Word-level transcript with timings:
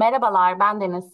Merhabalar, 0.00 0.60
ben 0.60 0.80
Deniz. 0.80 1.04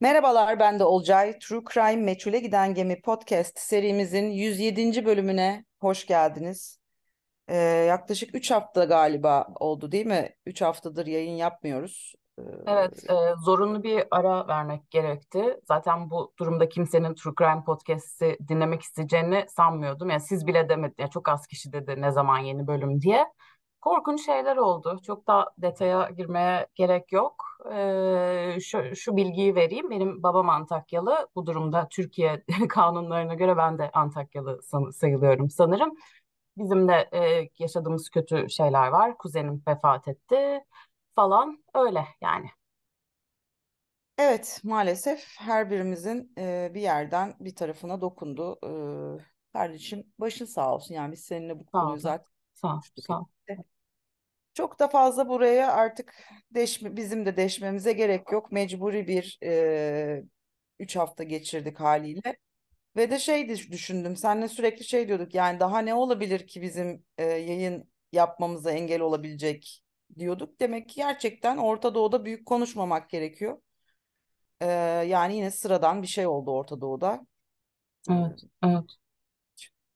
Merhabalar, 0.00 0.58
ben 0.58 0.78
de 0.78 0.84
Olcay. 0.84 1.38
True 1.38 1.60
Crime 1.74 2.02
Meçhule 2.02 2.38
Giden 2.38 2.74
Gemi 2.74 3.00
podcast 3.00 3.58
serimizin 3.58 4.30
107. 4.30 5.04
bölümüne 5.04 5.64
hoş 5.80 6.06
geldiniz. 6.06 6.78
Ee, 7.48 7.56
yaklaşık 7.88 8.34
3 8.34 8.50
hafta 8.50 8.84
galiba 8.84 9.46
oldu 9.60 9.92
değil 9.92 10.06
mi? 10.06 10.30
3 10.46 10.62
haftadır 10.62 11.06
yayın 11.06 11.36
yapmıyoruz. 11.36 12.14
Ee, 12.38 12.42
Evet, 12.66 13.10
e, 13.10 13.14
zorunlu 13.44 13.82
bir 13.82 14.04
ara 14.10 14.48
vermek 14.48 14.90
gerekti. 14.90 15.56
Zaten 15.68 16.10
bu 16.10 16.32
durumda 16.38 16.68
kimsenin 16.68 17.14
True 17.14 17.34
Crime 17.38 17.64
Podcast'i 17.64 18.38
dinlemek 18.48 18.82
isteyeceğini 18.82 19.44
sanmıyordum. 19.48 20.10
Yani 20.10 20.20
siz 20.20 20.46
bile 20.46 20.68
demediniz, 20.68 20.96
yani 20.98 21.10
çok 21.10 21.28
az 21.28 21.46
kişi 21.46 21.72
dedi 21.72 21.94
ne 21.98 22.10
zaman 22.10 22.38
yeni 22.38 22.66
bölüm 22.66 23.00
diye. 23.00 23.26
Korkunç 23.86 24.26
şeyler 24.26 24.56
oldu. 24.56 25.00
Çok 25.06 25.26
da 25.26 25.54
detaya 25.58 26.10
girmeye 26.10 26.66
gerek 26.74 27.12
yok. 27.12 27.44
Ee, 27.72 28.58
şu, 28.60 28.96
şu 28.96 29.16
bilgiyi 29.16 29.54
vereyim. 29.54 29.90
Benim 29.90 30.22
babam 30.22 30.48
Antakyalı. 30.50 31.28
Bu 31.36 31.46
durumda 31.46 31.88
Türkiye 31.90 32.44
kanunlarına 32.68 33.34
göre 33.34 33.56
ben 33.56 33.78
de 33.78 33.90
Antakyalı 33.92 34.62
san- 34.62 34.90
sayılıyorum 34.90 35.50
sanırım. 35.50 35.94
Bizim 36.56 36.88
de 36.88 37.08
e, 37.12 37.50
yaşadığımız 37.58 38.10
kötü 38.10 38.50
şeyler 38.50 38.88
var. 38.88 39.18
Kuzenim 39.18 39.62
vefat 39.68 40.08
etti 40.08 40.64
falan 41.16 41.64
öyle 41.74 42.04
yani. 42.22 42.46
evet, 44.18 44.60
maalesef 44.64 45.36
her 45.38 45.70
birimizin 45.70 46.32
e, 46.38 46.70
bir 46.74 46.80
yerden 46.80 47.34
bir 47.40 47.54
tarafına 47.56 48.00
dokundu. 48.00 48.58
Ee, 49.20 49.24
kardeşim 49.52 50.12
başın 50.18 50.44
sağ 50.44 50.74
olsun. 50.74 50.94
Yani 50.94 51.12
biz 51.12 51.20
seninle 51.24 51.58
bu 51.60 51.66
konuyu 51.66 51.98
zaten 51.98 52.32
Sağ 52.54 52.76
ol. 52.76 52.80
Sağ 52.96 53.20
ol. 53.20 53.24
Çok 54.56 54.78
da 54.80 54.88
fazla 54.88 55.28
buraya 55.28 55.72
artık 55.72 56.14
deşme, 56.50 56.96
bizim 56.96 57.26
de 57.26 57.36
deşmemize 57.36 57.92
gerek 57.92 58.32
yok. 58.32 58.52
Mecburi 58.52 59.08
bir 59.08 59.38
e, 59.42 60.22
üç 60.80 60.96
hafta 60.96 61.24
geçirdik 61.24 61.80
haliyle. 61.80 62.36
Ve 62.96 63.10
de 63.10 63.18
şey 63.18 63.48
düş- 63.48 63.70
düşündüm. 63.70 64.16
Seninle 64.16 64.48
sürekli 64.48 64.84
şey 64.84 65.08
diyorduk. 65.08 65.34
Yani 65.34 65.60
daha 65.60 65.78
ne 65.78 65.94
olabilir 65.94 66.46
ki 66.46 66.62
bizim 66.62 67.04
e, 67.18 67.24
yayın 67.24 67.90
yapmamıza 68.12 68.70
engel 68.70 69.00
olabilecek 69.00 69.82
diyorduk. 70.18 70.60
Demek 70.60 70.88
ki 70.88 70.96
gerçekten 70.96 71.56
Orta 71.56 71.94
Doğu'da 71.94 72.24
büyük 72.24 72.46
konuşmamak 72.46 73.10
gerekiyor. 73.10 73.58
E, 74.60 74.66
yani 75.06 75.36
yine 75.36 75.50
sıradan 75.50 76.02
bir 76.02 76.06
şey 76.06 76.26
oldu 76.26 76.50
Orta 76.50 76.80
Doğu'da. 76.80 77.26
Evet, 78.10 78.40
evet. 78.64 78.96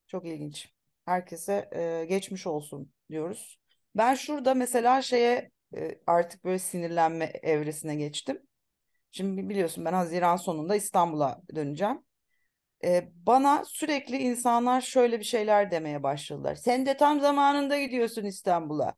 çok 0.06 0.26
ilginç. 0.26 0.72
Herkese 1.04 1.68
e, 1.72 2.04
geçmiş 2.04 2.46
olsun 2.46 2.92
diyoruz. 3.10 3.59
Ben 3.94 4.14
şurada 4.14 4.54
mesela 4.54 5.02
şeye 5.02 5.50
e, 5.76 5.98
artık 6.06 6.44
böyle 6.44 6.58
sinirlenme 6.58 7.24
evresine 7.24 7.96
geçtim. 7.96 8.42
Şimdi 9.10 9.48
biliyorsun 9.48 9.84
ben 9.84 9.92
Haziran 9.92 10.36
sonunda 10.36 10.76
İstanbul'a 10.76 11.42
döneceğim. 11.54 12.02
E, 12.84 13.08
bana 13.26 13.64
sürekli 13.64 14.18
insanlar 14.18 14.80
şöyle 14.80 15.18
bir 15.20 15.24
şeyler 15.24 15.70
demeye 15.70 16.02
başladılar. 16.02 16.54
Sen 16.54 16.86
de 16.86 16.96
tam 16.96 17.20
zamanında 17.20 17.80
gidiyorsun 17.80 18.24
İstanbul'a. 18.24 18.94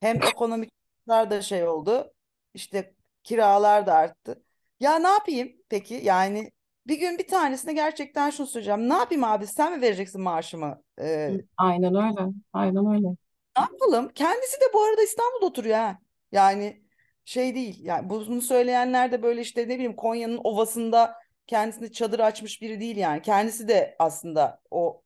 Hem 0.00 0.16
ekonomik 0.16 0.70
da 1.08 1.42
şey 1.42 1.68
oldu. 1.68 2.12
İşte 2.54 2.94
kiralar 3.22 3.86
da 3.86 3.94
arttı. 3.94 4.42
Ya 4.80 4.98
ne 4.98 5.08
yapayım 5.08 5.52
peki? 5.68 5.94
Yani 5.94 6.50
bir 6.86 6.98
gün 7.00 7.18
bir 7.18 7.26
tanesine 7.28 7.72
gerçekten 7.72 8.30
şunu 8.30 8.46
söyleyeceğim. 8.46 8.88
Ne 8.88 8.94
yapayım 8.94 9.24
abi? 9.24 9.46
Sen 9.46 9.76
mi 9.76 9.82
vereceksin 9.82 10.20
maaşımı? 10.20 10.82
E, 11.00 11.30
Aynen 11.56 11.94
öyle. 11.94 12.32
Aynen 12.52 12.86
öyle. 12.94 13.16
Yapalım? 13.62 14.08
Kendisi 14.14 14.60
de 14.60 14.64
bu 14.74 14.82
arada 14.84 15.02
İstanbul'da 15.02 15.46
oturuyor 15.46 15.76
ha. 15.76 15.98
Yani 16.32 16.82
şey 17.24 17.54
değil. 17.54 17.84
Yani 17.84 18.10
bunu 18.10 18.42
söyleyenler 18.42 19.12
de 19.12 19.22
böyle 19.22 19.40
işte 19.40 19.62
ne 19.62 19.74
bileyim 19.74 19.96
Konya'nın 19.96 20.40
ovasında 20.44 21.14
kendisine 21.46 21.92
çadır 21.92 22.20
açmış 22.20 22.62
biri 22.62 22.80
değil 22.80 22.96
yani. 22.96 23.22
Kendisi 23.22 23.68
de 23.68 23.96
aslında 23.98 24.60
o 24.70 25.02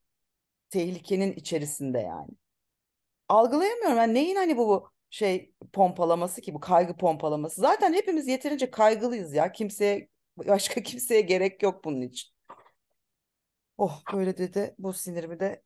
tehlikenin 0.71 1.33
içerisinde 1.33 1.99
yani. 1.99 2.29
Algılayamıyorum. 3.29 3.97
Yani 3.97 4.15
neyin 4.15 4.37
hani 4.37 4.57
bu, 4.57 4.69
bu 4.69 4.91
şey 5.11 5.55
pompalaması 5.73 6.41
ki 6.41 6.55
bu 6.55 6.61
kaygı 6.61 6.97
pompalaması. 6.97 7.61
Zaten 7.61 7.93
hepimiz 7.93 8.29
yeterince 8.29 8.71
kaygılıyız 8.71 9.35
ya. 9.35 9.53
Kimseye 9.53 10.09
başka 10.37 10.83
kimseye 10.83 11.21
gerek 11.21 11.63
yok 11.63 11.85
bunun 11.85 12.01
için. 12.03 12.31
Oh 13.79 14.03
böyle 14.13 14.39
dedi. 14.39 14.75
Bu 14.79 14.93
sinirimi 14.93 15.41
de 15.41 15.63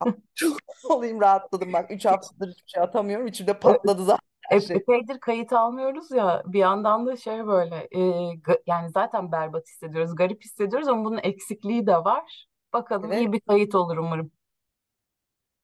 olayım 0.84 1.20
rahatladım 1.20 1.72
bak. 1.72 1.90
Üç 1.90 2.04
haftadır 2.04 2.48
hiçbir 2.50 2.70
şey 2.70 2.82
atamıyorum. 2.82 3.26
İçimde 3.26 3.58
patladı 3.58 4.04
zaten 4.04 4.18
her 4.50 4.56
Ep- 4.56 4.66
şey. 4.66 4.76
Epeydir 4.76 5.20
kayıt 5.20 5.52
almıyoruz 5.52 6.10
ya 6.10 6.42
bir 6.46 6.58
yandan 6.58 7.06
da 7.06 7.16
şey 7.16 7.46
böyle 7.46 7.76
e, 7.90 7.98
ga- 8.34 8.62
yani 8.66 8.90
zaten 8.90 9.32
berbat 9.32 9.66
hissediyoruz, 9.68 10.14
garip 10.16 10.42
hissediyoruz 10.44 10.88
ama 10.88 11.04
bunun 11.04 11.18
eksikliği 11.22 11.86
de 11.86 11.96
var. 11.96 12.46
Bakalım 12.72 13.12
Evet. 13.12 13.18
iyi 13.20 13.32
bir 13.32 13.40
kayıt 13.40 13.74
olur 13.74 13.96
umarım. 13.96 14.30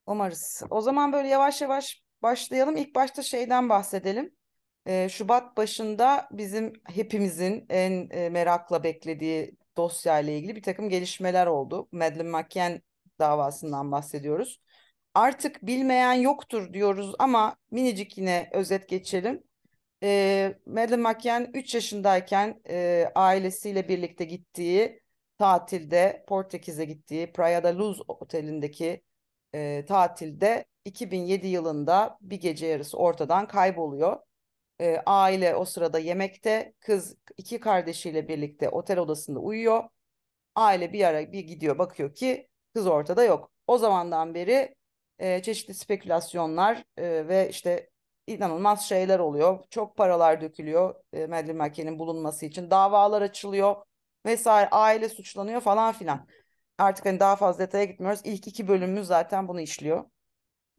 Umarız. 0.07 0.63
O 0.71 0.81
zaman 0.81 1.13
böyle 1.13 1.29
yavaş 1.29 1.63
yavaş 1.63 2.03
başlayalım. 2.23 2.77
İlk 2.77 2.95
başta 2.95 3.23
şeyden 3.23 3.69
bahsedelim. 3.69 4.35
Ee, 4.87 5.09
Şubat 5.11 5.57
başında 5.57 6.29
bizim 6.33 6.73
hepimizin 6.89 7.67
en 7.71 8.09
e, 8.11 8.31
merakla 8.31 8.85
beklediği 8.85 9.57
dosyayla 9.77 10.33
ilgili 10.33 10.57
bir 10.57 10.63
takım 10.63 10.89
gelişmeler 10.89 11.47
oldu. 11.47 11.89
Madeleine 11.93 12.31
McCann 12.31 12.81
davasından 13.21 13.93
bahsediyoruz. 13.93 14.61
Artık 15.15 15.67
bilmeyen 15.67 16.13
yoktur 16.15 16.73
diyoruz 16.73 17.15
ama 17.19 17.57
minicik 17.71 18.19
yine 18.19 18.51
özet 18.53 18.89
geçelim. 18.89 19.43
Ee, 20.03 20.59
Madeleine 20.67 21.09
McCann 21.09 21.51
3 21.55 21.75
yaşındayken 21.75 22.61
e, 22.69 23.07
ailesiyle 23.15 23.89
birlikte 23.89 24.25
gittiği 24.25 25.03
tatilde 25.39 26.25
Portekiz'e 26.29 26.85
gittiği 26.85 27.33
Praia 27.33 27.65
da 27.65 27.79
Luz 27.79 28.01
otelindeki 28.09 29.03
e, 29.55 29.85
tatilde 29.89 30.65
2007 30.85 31.49
yılında 31.49 32.19
bir 32.21 32.41
gece 32.41 32.67
yarısı 32.67 32.99
ortadan 32.99 33.49
kayboluyor. 33.49 34.17
E, 34.81 35.03
aile 35.07 35.55
o 35.55 35.65
sırada 35.65 35.99
yemekte, 35.99 36.75
kız 36.81 37.17
iki 37.37 37.61
kardeşiyle 37.61 38.29
birlikte 38.29 38.69
otel 38.69 38.99
odasında 38.99 39.41
uyuyor. 39.41 39.85
Aile 40.55 40.93
bir 40.93 41.05
ara 41.05 41.33
bir 41.33 41.41
gidiyor 41.41 41.79
bakıyor 41.79 42.15
ki 42.15 42.50
kız 42.75 42.87
ortada 42.87 43.25
yok. 43.25 43.51
O 43.67 43.79
zamandan 43.79 44.35
beri 44.35 44.75
e, 45.19 45.43
çeşitli 45.43 45.75
spekülasyonlar 45.75 46.85
e, 46.97 47.29
ve 47.29 47.49
işte 47.51 47.91
inanılmaz 48.27 48.89
şeyler 48.89 49.19
oluyor. 49.19 49.65
Çok 49.71 49.97
paralar 49.97 50.41
dökülüyor 50.41 50.95
e, 51.13 51.27
Madeleine 51.27 51.69
McCann'in 51.69 51.99
bulunması 51.99 52.47
için. 52.47 52.71
Davalar 52.71 53.23
açılıyor 53.23 53.77
vesaire. 54.27 54.69
Aile 54.71 55.09
suçlanıyor 55.09 55.61
falan 55.61 55.93
filan. 55.93 56.27
Artık 56.79 57.07
hani 57.07 57.21
daha 57.21 57.37
fazla 57.37 57.65
detaya 57.65 57.85
gitmiyoruz. 57.85 58.21
İlk 58.25 58.47
iki 58.49 58.69
bölümümüz 58.69 59.07
zaten 59.07 59.49
bunu 59.49 59.61
işliyor. 59.61 60.05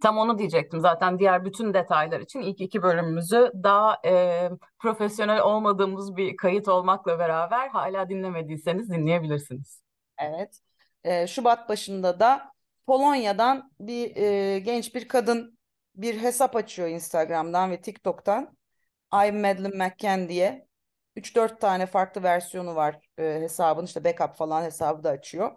Tam 0.01 0.17
onu 0.17 0.37
diyecektim 0.37 0.79
zaten 0.79 1.19
diğer 1.19 1.45
bütün 1.45 1.73
detaylar 1.73 2.19
için 2.19 2.41
ilk 2.41 2.61
iki 2.61 2.81
bölümümüzü 2.81 3.51
daha 3.63 3.97
e, 4.05 4.49
profesyonel 4.79 5.41
olmadığımız 5.41 6.15
bir 6.15 6.37
kayıt 6.37 6.67
olmakla 6.67 7.19
beraber 7.19 7.67
hala 7.67 8.09
dinlemediyseniz 8.09 8.89
dinleyebilirsiniz. 8.89 9.81
Evet. 10.17 10.59
Ee, 11.03 11.27
Şubat 11.27 11.69
başında 11.69 12.19
da 12.19 12.51
Polonya'dan 12.87 13.71
bir 13.79 14.15
e, 14.15 14.59
genç 14.59 14.95
bir 14.95 15.07
kadın 15.07 15.57
bir 15.95 16.21
hesap 16.21 16.55
açıyor 16.55 16.87
Instagram'dan 16.89 17.71
ve 17.71 17.81
TikTok'tan. 17.81 18.57
I'm 19.13 19.41
Madeleine 19.41 19.85
McCann 19.87 20.29
diye. 20.29 20.67
3-4 21.15 21.61
tane 21.61 21.85
farklı 21.85 22.23
versiyonu 22.23 22.75
var 22.75 22.99
e, 23.17 23.23
hesabın 23.23 23.85
işte 23.85 24.03
backup 24.03 24.35
falan 24.35 24.63
hesabı 24.63 25.03
da 25.03 25.09
açıyor. 25.09 25.51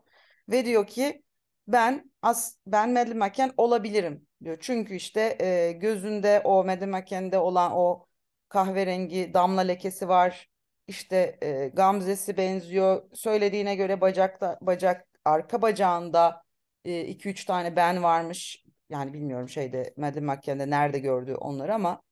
Ve 0.48 0.64
diyor 0.64 0.86
ki 0.86 1.22
ben 1.68 2.12
as 2.22 2.56
ben 2.66 2.92
Madeleine 2.92 3.26
McCann 3.26 3.52
olabilirim 3.56 4.26
diyor. 4.44 4.56
Çünkü 4.60 4.94
işte 4.94 5.36
e, 5.40 5.72
gözünde 5.72 6.40
o 6.44 6.64
Madeleine 6.64 6.98
McCann'de 7.00 7.38
olan 7.38 7.72
o 7.72 8.06
kahverengi 8.48 9.34
damla 9.34 9.60
lekesi 9.60 10.08
var. 10.08 10.48
İşte 10.88 11.38
e, 11.42 11.68
Gamze'si 11.68 12.36
benziyor. 12.36 13.02
Söylediğine 13.14 13.74
göre 13.76 14.00
bacakta 14.00 14.58
bacak 14.60 15.06
arka 15.24 15.62
bacağında 15.62 16.42
2-3 16.84 17.44
tane 17.44 17.76
ben 17.76 18.02
varmış. 18.02 18.64
Yani 18.90 19.12
bilmiyorum 19.12 19.48
şeyde 19.48 19.94
Madeleine 19.96 20.32
McCann'de 20.34 20.70
nerede 20.70 20.98
gördü 20.98 21.34
onları 21.34 21.74
ama 21.74 22.02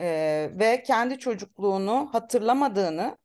ee, 0.00 0.50
ve 0.54 0.82
kendi 0.82 1.18
çocukluğunu 1.18 2.08
hatırlamadığını 2.12 3.18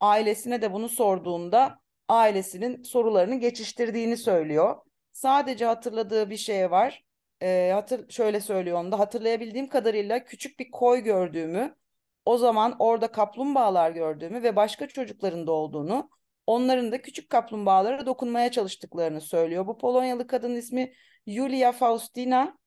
ailesine 0.00 0.62
de 0.62 0.72
bunu 0.72 0.88
sorduğunda 0.88 1.80
ailesinin 2.08 2.82
sorularını 2.82 3.34
geçiştirdiğini 3.34 4.16
söylüyor. 4.16 4.76
Sadece 5.12 5.64
hatırladığı 5.64 6.30
bir 6.30 6.36
şey 6.36 6.70
var. 6.70 7.04
Ee, 7.42 7.70
hatır, 7.74 8.10
şöyle 8.10 8.40
söylüyor 8.40 8.78
onu 8.80 8.92
da 8.92 8.98
hatırlayabildiğim 8.98 9.68
kadarıyla 9.68 10.24
küçük 10.24 10.58
bir 10.58 10.70
koy 10.70 11.00
gördüğümü, 11.00 11.76
o 12.24 12.38
zaman 12.38 12.76
orada 12.78 13.12
kaplumbağalar 13.12 13.90
gördüğümü 13.90 14.42
ve 14.42 14.56
başka 14.56 14.88
çocukların 14.88 15.46
da 15.46 15.52
olduğunu, 15.52 16.10
onların 16.48 16.92
da 16.92 17.02
küçük 17.02 17.30
kaplumbağalara 17.30 18.06
dokunmaya 18.06 18.50
çalıştıklarını 18.50 19.20
söylüyor. 19.20 19.66
Bu 19.66 19.78
Polonyalı 19.78 20.26
kadının 20.26 20.56
ismi 20.56 20.92
Julia 21.26 21.72
Faustina. 21.72 22.58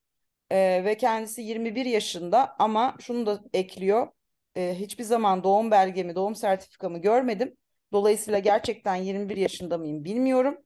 Ee, 0.50 0.82
ve 0.84 0.96
kendisi 0.96 1.42
21 1.42 1.86
yaşında 1.86 2.56
ama 2.58 2.96
şunu 3.00 3.26
da 3.26 3.42
ekliyor. 3.52 4.08
e, 4.56 4.74
hiçbir 4.78 5.04
zaman 5.04 5.44
doğum 5.44 5.70
belgemi, 5.70 6.14
doğum 6.14 6.34
sertifikamı 6.34 6.98
görmedim. 6.98 7.56
Dolayısıyla 7.92 8.38
gerçekten 8.38 8.96
21 8.96 9.36
yaşında 9.36 9.78
mıyım 9.78 10.04
bilmiyorum. 10.04 10.58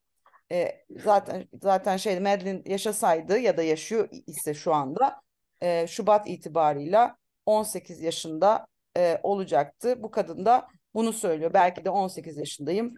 E, 0.52 0.84
zaten 0.90 1.48
zaten 1.62 1.96
şey 1.96 2.20
Madeline 2.20 2.62
yaşasaydı 2.66 3.38
ya 3.38 3.56
da 3.56 3.62
yaşıyor 3.62 4.08
ise 4.26 4.54
şu 4.54 4.74
anda 4.74 5.20
e, 5.62 5.86
Şubat 5.86 6.28
itibarıyla 6.28 7.16
18 7.46 8.02
yaşında 8.02 8.66
e, 8.96 9.20
olacaktı. 9.22 10.02
Bu 10.02 10.10
kadın 10.10 10.46
da 10.46 10.68
bunu 10.96 11.12
söylüyor. 11.12 11.50
Belki 11.54 11.84
de 11.84 11.90
18 11.90 12.36
yaşındayım 12.36 12.94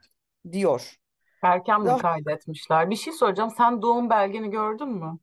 diyor. 0.52 0.94
Erken 1.42 1.82
mi 1.82 1.98
kaydetmişler? 1.98 2.90
Bir 2.90 2.96
şey 2.96 3.12
soracağım. 3.12 3.50
Sen 3.56 3.82
doğum 3.82 4.10
belgeni 4.10 4.50
gördün 4.50 4.88
mü? 4.88 5.18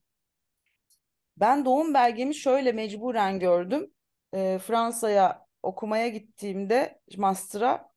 ben 1.37 1.65
doğum 1.65 1.93
belgemi 1.93 2.35
şöyle 2.35 2.71
mecburen 2.71 3.39
gördüm. 3.39 3.91
E, 4.33 4.59
Fransa'ya 4.59 5.47
okumaya 5.63 6.07
gittiğimde 6.07 6.99
master'a 7.17 7.91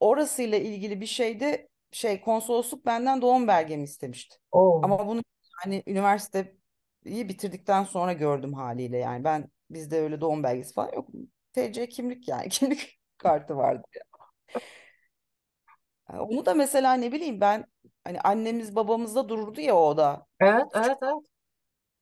orasıyla 0.00 0.58
ilgili 0.58 1.00
bir 1.00 1.06
şeyde 1.06 1.68
şey 1.92 2.20
konsolosluk 2.20 2.86
benden 2.86 3.22
doğum 3.22 3.48
belgemi 3.48 3.82
istemişti. 3.82 4.36
Oo. 4.52 4.80
Ama 4.84 5.06
bunu 5.06 5.22
hani 5.62 5.82
üniversiteyi 5.86 6.48
bitirdikten 7.04 7.84
sonra 7.84 8.12
gördüm 8.12 8.54
haliyle 8.54 8.98
yani 8.98 9.24
ben 9.24 9.50
bizde 9.70 10.00
öyle 10.00 10.20
doğum 10.20 10.42
belgesi 10.42 10.74
falan 10.74 10.92
yok. 10.92 11.08
TC 11.52 11.88
kimlik 11.88 12.28
yani 12.28 12.48
kimlik 12.48 13.00
kartı 13.18 13.56
vardı. 13.56 13.82
Yani 13.94 14.09
Onu 16.18 16.46
da 16.46 16.54
mesela 16.54 16.94
ne 16.94 17.12
bileyim 17.12 17.40
ben 17.40 17.64
hani 18.04 18.20
annemiz 18.20 18.76
babamızda 18.76 19.28
dururdu 19.28 19.60
ya 19.60 19.76
o 19.76 19.96
da. 19.96 20.26
Evet, 20.40 20.66
evet, 20.74 20.98
evet. 21.02 21.14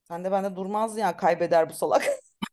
sen 0.08 0.24
de 0.24 0.30
bende 0.32 0.56
durmazdı 0.56 1.00
yani 1.00 1.16
kaybeder 1.16 1.68
bu 1.70 1.74
salak. 1.74 2.02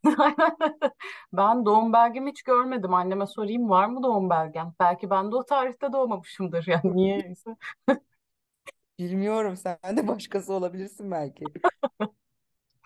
Ben 1.34 1.66
doğum 1.66 1.94
belgemi 1.94 2.32
hiç 2.32 2.44
görmedim. 2.44 2.94
Anneme 2.94 3.28
sorayım 3.28 3.70
var 3.70 3.86
mı 3.88 4.04
doğum 4.04 4.30
belgem? 4.30 4.74
Belki 4.80 5.10
ben 5.10 5.32
de 5.32 5.36
o 5.36 5.46
tarihte 5.46 5.94
doğmamışımdır 5.94 6.66
yani 6.68 6.96
niyeyse. 6.96 7.56
Bilmiyorum 9.00 9.58
sen 9.58 9.98
de 9.98 10.08
başkası 10.08 10.54
olabilirsin 10.54 11.12
belki. 11.12 11.44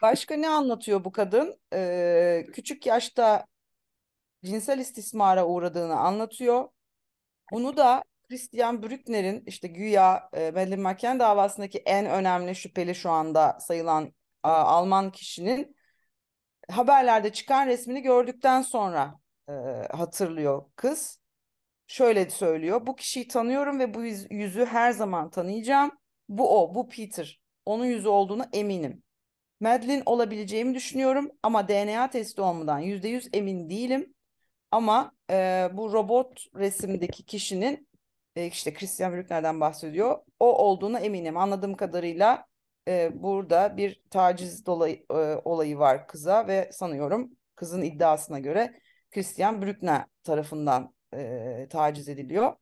Başka 0.02 0.36
ne 0.36 0.50
anlatıyor 0.50 1.04
bu 1.04 1.12
kadın? 1.12 1.60
Ee, 1.74 2.46
küçük 2.54 2.86
yaşta 2.86 3.46
cinsel 4.46 4.80
istismara 4.80 5.48
uğradığını 5.48 5.96
anlatıyor. 6.00 6.70
Bunu 7.52 7.78
da 7.78 8.04
Christian 8.30 8.84
Brückner'in 8.84 9.44
işte 9.46 9.68
güya 9.68 10.30
e, 10.34 10.52
Madeleine 10.52 10.82
McCann 10.94 11.20
davasındaki 11.20 11.78
en 11.80 12.06
önemli 12.06 12.56
şüpheli 12.56 12.96
şu 12.96 13.10
anda 13.10 13.58
sayılan 13.60 14.14
a, 14.44 14.50
Alman 14.52 15.12
kişinin 15.12 15.76
haberlerde 16.72 17.34
çıkan 17.34 17.68
resmini 17.68 18.02
gördükten 18.02 18.62
sonra 18.62 19.16
e, 19.50 19.54
hatırlıyor 19.92 20.66
kız. 20.76 21.20
Şöyle 21.88 22.30
söylüyor. 22.30 22.88
Bu 22.88 22.96
kişiyi 22.96 23.28
tanıyorum 23.28 23.80
ve 23.80 23.94
bu 23.94 24.04
yüz- 24.04 24.28
yüzü 24.32 24.66
her 24.66 24.92
zaman 24.92 25.30
tanıyacağım. 25.30 25.92
Bu 26.30 26.62
o, 26.64 26.76
bu 26.76 26.90
Peter. 26.90 27.42
Onun 27.66 27.86
yüzü 27.86 28.08
olduğuna 28.08 28.50
eminim. 28.54 29.04
Madeline 29.60 30.04
olabileceğimi 30.06 30.76
düşünüyorum 30.76 31.32
ama 31.44 31.68
DNA 31.68 32.10
testi 32.10 32.42
olmadan 32.42 32.80
%100 32.80 33.30
emin 33.34 33.70
değilim. 33.70 34.16
Ama 34.72 35.12
e, 35.32 35.70
bu 35.74 35.94
robot 35.94 36.46
resimdeki 36.56 37.26
kişinin 37.26 37.90
e, 38.36 38.48
işte 38.48 38.74
Christian 38.74 39.14
Brückner'den 39.14 39.60
bahsediyor. 39.60 40.20
O 40.40 40.58
olduğuna 40.58 41.00
eminim. 41.00 41.38
Anladığım 41.38 41.76
kadarıyla 41.76 42.46
e, 42.88 43.12
burada 43.24 43.78
bir 43.78 44.02
taciz 44.10 44.66
dolayı, 44.66 45.06
e, 45.12 45.16
olayı 45.46 45.78
var 45.78 46.08
kıza 46.08 46.48
ve 46.48 46.70
sanıyorum 46.74 47.32
kızın 47.56 47.82
iddiasına 47.82 48.40
göre 48.40 48.80
Christian 49.12 49.62
Brückner 49.62 50.06
tarafından 50.24 50.94
e, 51.14 51.68
taciz 51.70 52.10
ediliyor. 52.10 52.56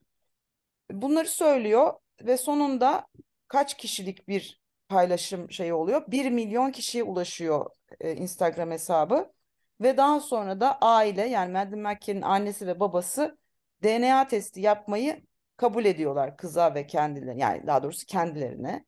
Bunları 0.91 1.27
söylüyor 1.27 1.93
ve 2.21 2.37
sonunda 2.37 3.07
kaç 3.47 3.77
kişilik 3.77 4.27
bir 4.27 4.61
paylaşım 4.89 5.51
şeyi 5.51 5.73
oluyor? 5.73 6.03
Bir 6.07 6.29
milyon 6.31 6.71
kişiye 6.71 7.03
ulaşıyor 7.03 7.65
e, 7.99 8.15
Instagram 8.15 8.71
hesabı 8.71 9.33
ve 9.81 9.97
daha 9.97 10.19
sonra 10.19 10.59
da 10.59 10.77
aile 10.81 11.21
yani 11.27 11.51
Madeleine 11.53 11.89
McCann'in 11.93 12.21
annesi 12.21 12.67
ve 12.67 12.79
babası 12.79 13.37
DNA 13.83 14.27
testi 14.27 14.61
yapmayı 14.61 15.21
kabul 15.57 15.85
ediyorlar 15.85 16.37
kıza 16.37 16.75
ve 16.75 16.87
kendilerine 16.87 17.41
yani 17.41 17.67
daha 17.67 17.83
doğrusu 17.83 18.05
kendilerine 18.05 18.85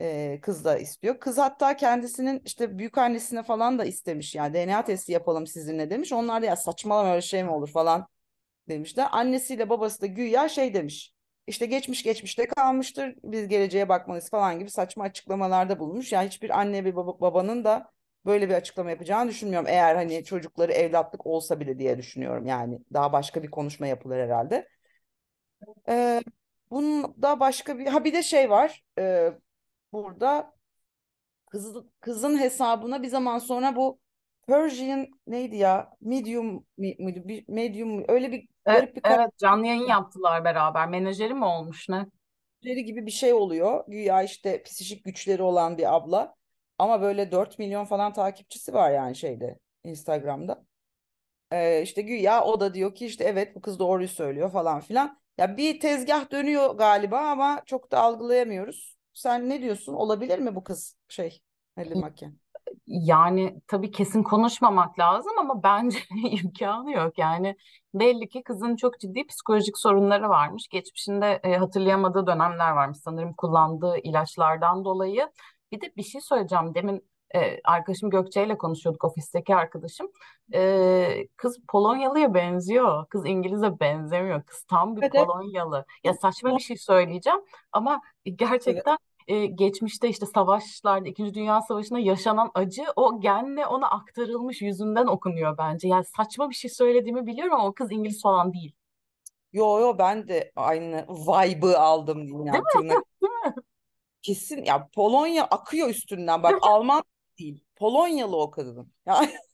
e, 0.00 0.38
kız 0.42 0.64
da 0.64 0.78
istiyor. 0.78 1.20
Kız 1.20 1.38
hatta 1.38 1.76
kendisinin 1.76 2.42
işte 2.44 2.78
büyük 2.78 2.98
annesine 2.98 3.42
falan 3.42 3.78
da 3.78 3.84
istemiş 3.84 4.34
yani 4.34 4.54
DNA 4.54 4.84
testi 4.84 5.12
yapalım 5.12 5.46
sizinle 5.46 5.90
demiş. 5.90 6.12
Onlar 6.12 6.42
da 6.42 6.46
ya 6.46 6.56
saçmalama 6.56 7.10
öyle 7.12 7.22
şey 7.22 7.44
mi 7.44 7.50
olur 7.50 7.70
falan 7.70 8.06
demişler. 8.68 9.08
Annesiyle 9.12 9.70
babası 9.70 10.00
da 10.00 10.06
güya 10.06 10.48
şey 10.48 10.74
demiş. 10.74 11.12
İşte 11.46 11.66
geçmiş 11.66 12.02
geçmişte 12.02 12.46
kalmıştır. 12.46 13.14
Biz 13.24 13.48
geleceğe 13.48 13.88
bakmalıyız 13.88 14.30
falan 14.30 14.58
gibi 14.58 14.70
saçma 14.70 15.04
açıklamalarda 15.04 15.78
bulunmuş. 15.78 16.12
Yani 16.12 16.26
hiçbir 16.26 16.60
anne 16.60 16.84
ve 16.84 16.96
baba, 16.96 17.20
babanın 17.20 17.64
da 17.64 17.90
böyle 18.26 18.48
bir 18.48 18.54
açıklama 18.54 18.90
yapacağını 18.90 19.30
düşünmüyorum. 19.30 19.68
Eğer 19.68 19.94
hani 19.94 20.24
çocukları 20.24 20.72
evlatlık 20.72 21.26
olsa 21.26 21.60
bile 21.60 21.78
diye 21.78 21.98
düşünüyorum. 21.98 22.46
Yani 22.46 22.78
daha 22.92 23.12
başka 23.12 23.42
bir 23.42 23.50
konuşma 23.50 23.86
yapılır 23.86 24.18
herhalde. 24.18 24.68
Ee, 25.88 26.22
bunun 26.70 27.22
da 27.22 27.40
başka 27.40 27.78
bir 27.78 27.86
ha 27.86 28.04
bir 28.04 28.12
de 28.12 28.22
şey 28.22 28.50
var. 28.50 28.84
Ee, 28.98 29.32
burada 29.92 30.54
kız, 31.50 31.76
kızın 32.00 32.38
hesabına 32.38 33.02
bir 33.02 33.08
zaman 33.08 33.38
sonra 33.38 33.76
bu 33.76 34.00
Persian 34.46 35.06
neydi 35.26 35.56
ya? 35.56 35.90
Medium 36.00 36.66
muydu? 36.78 37.20
Bir 37.24 37.44
medium 37.48 38.04
öyle 38.08 38.32
bir 38.32 38.48
E, 38.66 38.72
garip 38.72 38.96
bir 38.96 39.02
evet 39.04 39.38
canlı 39.38 39.66
yayın 39.66 39.86
yaptılar 39.86 40.44
beraber. 40.44 40.88
Menajeri 40.88 41.34
mi 41.34 41.44
olmuş 41.44 41.88
ne? 41.88 42.06
gibi 42.62 43.06
bir 43.06 43.10
şey 43.10 43.32
oluyor. 43.32 43.84
Güya 43.88 44.22
işte 44.22 44.62
psikik 44.62 45.04
güçleri 45.04 45.42
olan 45.42 45.78
bir 45.78 45.94
abla. 45.94 46.34
Ama 46.82 47.02
böyle 47.02 47.32
4 47.32 47.58
milyon 47.58 47.84
falan 47.84 48.12
takipçisi 48.12 48.74
var 48.74 48.90
yani 48.90 49.16
şeyde 49.16 49.58
Instagram'da. 49.84 50.64
Ee, 51.52 51.82
işte 51.82 52.02
güya 52.02 52.44
o 52.44 52.60
da 52.60 52.74
diyor 52.74 52.94
ki 52.94 53.06
işte 53.06 53.24
evet 53.24 53.56
bu 53.56 53.60
kız 53.60 53.78
doğruyu 53.78 54.08
söylüyor 54.08 54.52
falan 54.52 54.80
filan. 54.80 55.18
Ya 55.38 55.56
bir 55.56 55.80
tezgah 55.80 56.30
dönüyor 56.30 56.74
galiba 56.74 57.18
ama 57.18 57.62
çok 57.66 57.92
da 57.92 58.00
algılayamıyoruz. 58.00 58.96
Sen 59.14 59.48
ne 59.48 59.62
diyorsun? 59.62 59.94
Olabilir 59.94 60.38
mi 60.38 60.54
bu 60.54 60.64
kız 60.64 60.96
şey? 61.08 61.42
Hadi 61.76 61.94
Makken. 61.94 62.34
Yani 62.86 63.60
tabii 63.66 63.90
kesin 63.90 64.22
konuşmamak 64.22 64.98
lazım 64.98 65.32
ama 65.38 65.62
bence 65.62 65.98
imkanı 66.30 66.92
yok. 66.92 67.18
Yani 67.18 67.56
belli 67.94 68.28
ki 68.28 68.42
kızın 68.42 68.76
çok 68.76 69.00
ciddi 69.00 69.26
psikolojik 69.26 69.78
sorunları 69.78 70.28
varmış. 70.28 70.68
Geçmişinde 70.68 71.40
e, 71.44 71.56
hatırlayamadığı 71.56 72.26
dönemler 72.26 72.70
varmış 72.70 72.98
sanırım 72.98 73.34
kullandığı 73.34 73.98
ilaçlardan 73.98 74.84
dolayı. 74.84 75.28
Bir 75.72 75.80
de 75.80 75.92
bir 75.96 76.02
şey 76.02 76.20
söyleyeceğim. 76.20 76.74
Demin 76.74 77.04
e, 77.34 77.60
arkadaşım 77.64 78.10
Gökçe 78.10 78.44
ile 78.46 78.58
konuşuyorduk 78.58 79.04
ofisteki 79.04 79.54
arkadaşım. 79.54 80.10
E, 80.54 81.26
kız 81.36 81.58
Polonyalı'ya 81.68 82.34
benziyor. 82.34 83.06
Kız 83.06 83.26
İngiliz'e 83.26 83.80
benzemiyor. 83.80 84.42
Kız 84.42 84.62
tam 84.62 84.96
bir 84.96 85.02
Evet. 85.02 85.12
Polonyalı. 85.12 85.84
Ya 86.04 86.14
saçma 86.14 86.56
bir 86.56 86.62
şey 86.62 86.76
söyleyeceğim 86.76 87.40
ama 87.72 88.00
gerçekten 88.24 88.98
e, 89.28 89.46
geçmişte 89.46 90.08
işte 90.08 90.26
savaşlarda, 90.26 91.08
İkinci 91.08 91.34
Dünya 91.34 91.60
Savaşı'nda 91.60 91.98
yaşanan 91.98 92.50
acı 92.54 92.84
o 92.96 93.20
genle 93.20 93.66
ona 93.66 93.90
aktarılmış 93.90 94.62
yüzünden 94.62 95.06
okunuyor 95.06 95.58
bence. 95.58 95.88
Yani 95.88 96.04
saçma 96.04 96.50
bir 96.50 96.54
şey 96.54 96.70
söylediğimi 96.70 97.26
biliyorum 97.26 97.54
ama 97.54 97.66
o 97.66 97.72
kız 97.72 97.92
İngiliz 97.92 98.22
falan 98.22 98.52
değil. 98.52 98.72
Yo 99.52 99.80
yo 99.80 99.98
ben 99.98 100.28
de 100.28 100.52
aynı 100.56 101.06
vibe'ı 101.08 101.78
aldım 101.78 102.16
diyeyim 102.16 102.38
Değil 102.38 102.46
yani 102.46 102.58
mi? 102.58 102.64
tırnak. 102.72 103.04
Değil 103.22 103.32
mi? 103.32 103.54
Kesin 104.22 104.64
ya 104.64 104.88
Polonya 104.94 105.44
akıyor 105.44 105.88
üstünden 105.88 106.42
bak 106.42 106.54
Alman 106.62 107.02
değil. 107.38 107.64
Polonyalı 107.76 108.36
o 108.36 108.50
kadın. 108.50 108.92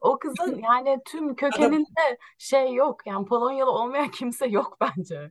O 0.00 0.18
kızın 0.18 0.62
yani 0.62 0.98
tüm 1.04 1.34
kökeninde 1.36 2.18
şey 2.38 2.74
yok. 2.74 3.06
Yani 3.06 3.26
Polonyalı 3.26 3.70
olmayan 3.70 4.10
kimse 4.10 4.46
yok 4.46 4.78
bence. 4.80 5.30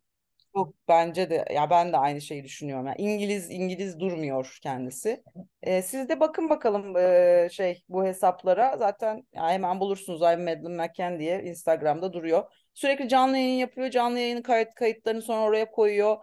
Yok 0.55 0.73
bence 0.87 1.29
de 1.29 1.45
ya 1.53 1.69
ben 1.69 1.93
de 1.93 1.97
aynı 1.97 2.21
şeyi 2.21 2.43
düşünüyorum. 2.43 2.87
Yani 2.87 2.95
İngiliz 2.97 3.51
İngiliz 3.51 3.99
durmuyor 3.99 4.57
kendisi. 4.63 5.23
Ee, 5.61 5.81
siz 5.81 6.09
de 6.09 6.19
bakın 6.19 6.49
bakalım 6.49 6.97
ee, 6.97 7.49
şey 7.51 7.83
bu 7.89 8.05
hesaplara 8.05 8.77
zaten 8.77 9.27
ya 9.33 9.49
hemen 9.49 9.79
bulursunuz 9.79 10.21
I'm 10.21 10.43
Madeleine 10.43 10.87
McCann 10.87 11.19
diye 11.19 11.43
Instagram'da 11.43 12.13
duruyor. 12.13 12.43
Sürekli 12.73 13.09
canlı 13.09 13.37
yayın 13.37 13.59
yapıyor. 13.59 13.89
Canlı 13.89 14.19
yayının 14.19 14.41
kayıt 14.41 14.73
kayıtlarını 14.73 15.21
sonra 15.21 15.41
oraya 15.41 15.71
koyuyor. 15.71 16.17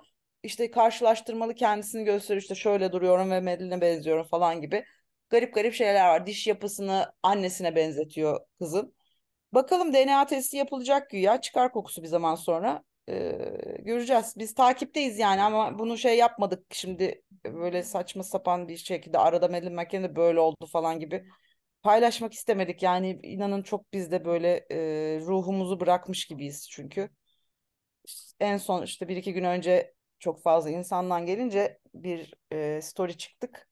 İşte 0.44 0.70
karşılaştırmalı 0.70 1.54
kendisini 1.54 2.04
gösteriyor. 2.04 2.42
İşte 2.42 2.54
şöyle 2.54 2.92
duruyorum 2.92 3.30
ve 3.30 3.40
Madeline'e 3.40 3.80
benziyorum 3.80 4.26
falan 4.26 4.60
gibi. 4.60 4.84
Garip 5.30 5.54
garip 5.54 5.74
şeyler 5.74 6.08
var. 6.08 6.26
Diş 6.26 6.46
yapısını 6.46 7.12
annesine 7.22 7.76
benzetiyor 7.76 8.40
kızın. 8.58 8.94
Bakalım 9.52 9.94
DNA 9.94 10.26
testi 10.26 10.56
yapılacak 10.56 11.10
güya. 11.10 11.40
Çıkar 11.40 11.72
kokusu 11.72 12.02
bir 12.02 12.08
zaman 12.08 12.34
sonra. 12.34 12.84
Ee, 13.08 13.38
göreceğiz. 13.80 14.34
Biz 14.38 14.54
takipteyiz 14.54 15.18
yani 15.18 15.42
ama 15.42 15.78
bunu 15.78 15.98
şey 15.98 16.18
yapmadık. 16.18 16.74
Şimdi 16.74 17.22
böyle 17.44 17.82
saçma 17.82 18.22
sapan 18.22 18.68
bir 18.68 18.76
şekilde 18.76 19.18
arada 19.18 19.48
Madeleine 19.48 19.82
McCann 19.82 20.04
de 20.04 20.16
böyle 20.16 20.40
oldu 20.40 20.66
falan 20.66 21.00
gibi 21.00 21.24
paylaşmak 21.82 22.32
istemedik. 22.32 22.82
Yani 22.82 23.20
inanın 23.22 23.62
çok 23.62 23.92
biz 23.92 24.12
de 24.12 24.24
böyle 24.24 24.66
e, 24.70 24.76
ruhumuzu 25.20 25.80
bırakmış 25.80 26.26
gibiyiz 26.26 26.68
çünkü. 26.70 27.10
En 28.40 28.56
son 28.56 28.82
işte 28.82 29.08
bir 29.08 29.16
iki 29.16 29.32
gün 29.32 29.44
önce 29.44 29.93
çok 30.24 30.42
fazla 30.42 30.70
insandan 30.70 31.26
gelince 31.26 31.78
bir 31.94 32.34
e, 32.52 32.82
story 32.82 33.16
çıktık. 33.16 33.68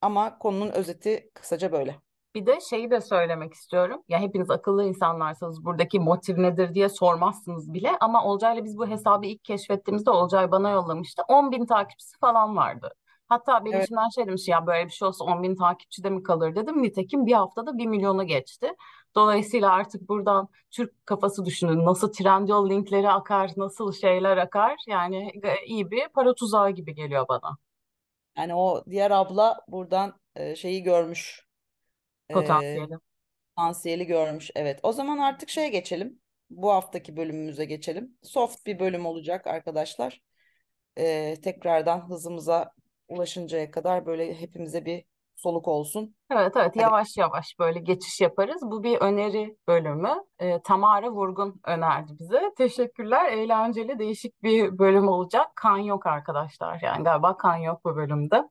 Ama 0.00 0.38
konunun 0.38 0.70
özeti 0.70 1.30
kısaca 1.34 1.72
böyle. 1.72 2.00
Bir 2.34 2.46
de 2.46 2.60
şeyi 2.60 2.90
de 2.90 3.00
söylemek 3.00 3.52
istiyorum. 3.54 4.02
Ya 4.08 4.20
hepiniz 4.20 4.50
akıllı 4.50 4.84
insanlarsanız 4.84 5.64
buradaki 5.64 6.00
motiv 6.00 6.42
nedir 6.42 6.74
diye 6.74 6.88
sormazsınız 6.88 7.74
bile. 7.74 7.90
Ama 8.00 8.24
Olcay'la 8.24 8.64
biz 8.64 8.78
bu 8.78 8.86
hesabı 8.88 9.26
ilk 9.26 9.44
keşfettiğimizde 9.44 10.10
Olcay 10.10 10.50
bana 10.50 10.70
yollamıştı. 10.70 11.22
10 11.28 11.52
bin 11.52 11.66
takipçisi 11.66 12.18
falan 12.18 12.56
vardı. 12.56 12.94
Hatta 13.28 13.64
benim 13.64 13.76
Evet. 13.76 13.84
içimden 13.84 14.08
şey 14.08 14.26
demiş 14.26 14.48
ya 14.48 14.66
böyle 14.66 14.86
bir 14.86 14.90
şey 14.92 15.08
olsa 15.08 15.24
10 15.24 15.42
bin 15.42 15.56
takipçi 15.56 16.04
de 16.04 16.10
mi 16.10 16.22
kalır 16.22 16.54
dedim. 16.56 16.82
Nitekim 16.82 17.26
bir 17.26 17.32
haftada 17.32 17.78
1 17.78 17.86
milyonu 17.86 18.26
geçti. 18.26 18.72
Dolayısıyla 19.14 19.72
artık 19.72 20.08
buradan 20.08 20.48
Türk 20.70 21.06
kafası 21.06 21.44
düşünün. 21.44 21.84
Nasıl 21.84 22.12
Trendyol 22.12 22.70
linkleri 22.70 23.10
akar, 23.10 23.50
nasıl 23.56 23.92
şeyler 23.92 24.36
akar. 24.36 24.76
Yani 24.88 25.32
iyi 25.66 25.90
bir 25.90 26.08
para 26.08 26.34
tuzağı 26.34 26.70
gibi 26.70 26.94
geliyor 26.94 27.26
bana. 27.28 27.58
Yani 28.36 28.54
o 28.54 28.84
diğer 28.90 29.10
abla 29.10 29.60
buradan 29.68 30.20
e, 30.36 30.56
şeyi 30.56 30.82
görmüş. 30.82 31.46
E, 32.28 32.34
Potansiyeli. 32.34 32.94
potansiyeli 33.56 34.06
görmüş. 34.06 34.50
Evet. 34.54 34.80
O 34.82 34.92
zaman 34.92 35.18
artık 35.18 35.48
şeye 35.48 35.68
geçelim. 35.68 36.20
Bu 36.50 36.70
haftaki 36.72 37.16
bölümümüze 37.16 37.64
geçelim. 37.64 38.18
Soft 38.22 38.66
bir 38.66 38.78
bölüm 38.78 39.06
olacak 39.06 39.46
arkadaşlar. 39.46 40.22
E, 40.98 41.36
tekrardan 41.44 42.08
hızımıza 42.08 42.72
ulaşıncaya 43.08 43.70
kadar 43.70 44.06
böyle 44.06 44.40
hepimize 44.40 44.84
bir 44.84 45.04
soluk 45.36 45.68
olsun. 45.68 46.14
Evet 46.30 46.52
evet 46.56 46.70
Hadi. 46.70 46.78
yavaş 46.78 47.16
yavaş 47.16 47.58
böyle 47.58 47.80
geçiş 47.80 48.20
yaparız. 48.20 48.62
Bu 48.62 48.82
bir 48.82 49.00
öneri 49.00 49.56
bölümü. 49.68 50.14
Ee, 50.38 50.62
Tamara 50.62 51.10
Vurgun 51.10 51.60
önerdi 51.64 52.12
bize. 52.18 52.42
Teşekkürler. 52.56 53.32
Eğlenceli 53.32 53.98
değişik 53.98 54.42
bir 54.42 54.78
bölüm 54.78 55.08
olacak. 55.08 55.56
Kan 55.56 55.78
yok 55.78 56.06
arkadaşlar. 56.06 56.78
Yani 56.82 57.04
galiba 57.04 57.36
kan 57.36 57.56
yok 57.56 57.84
bu 57.84 57.96
bölümde. 57.96 58.48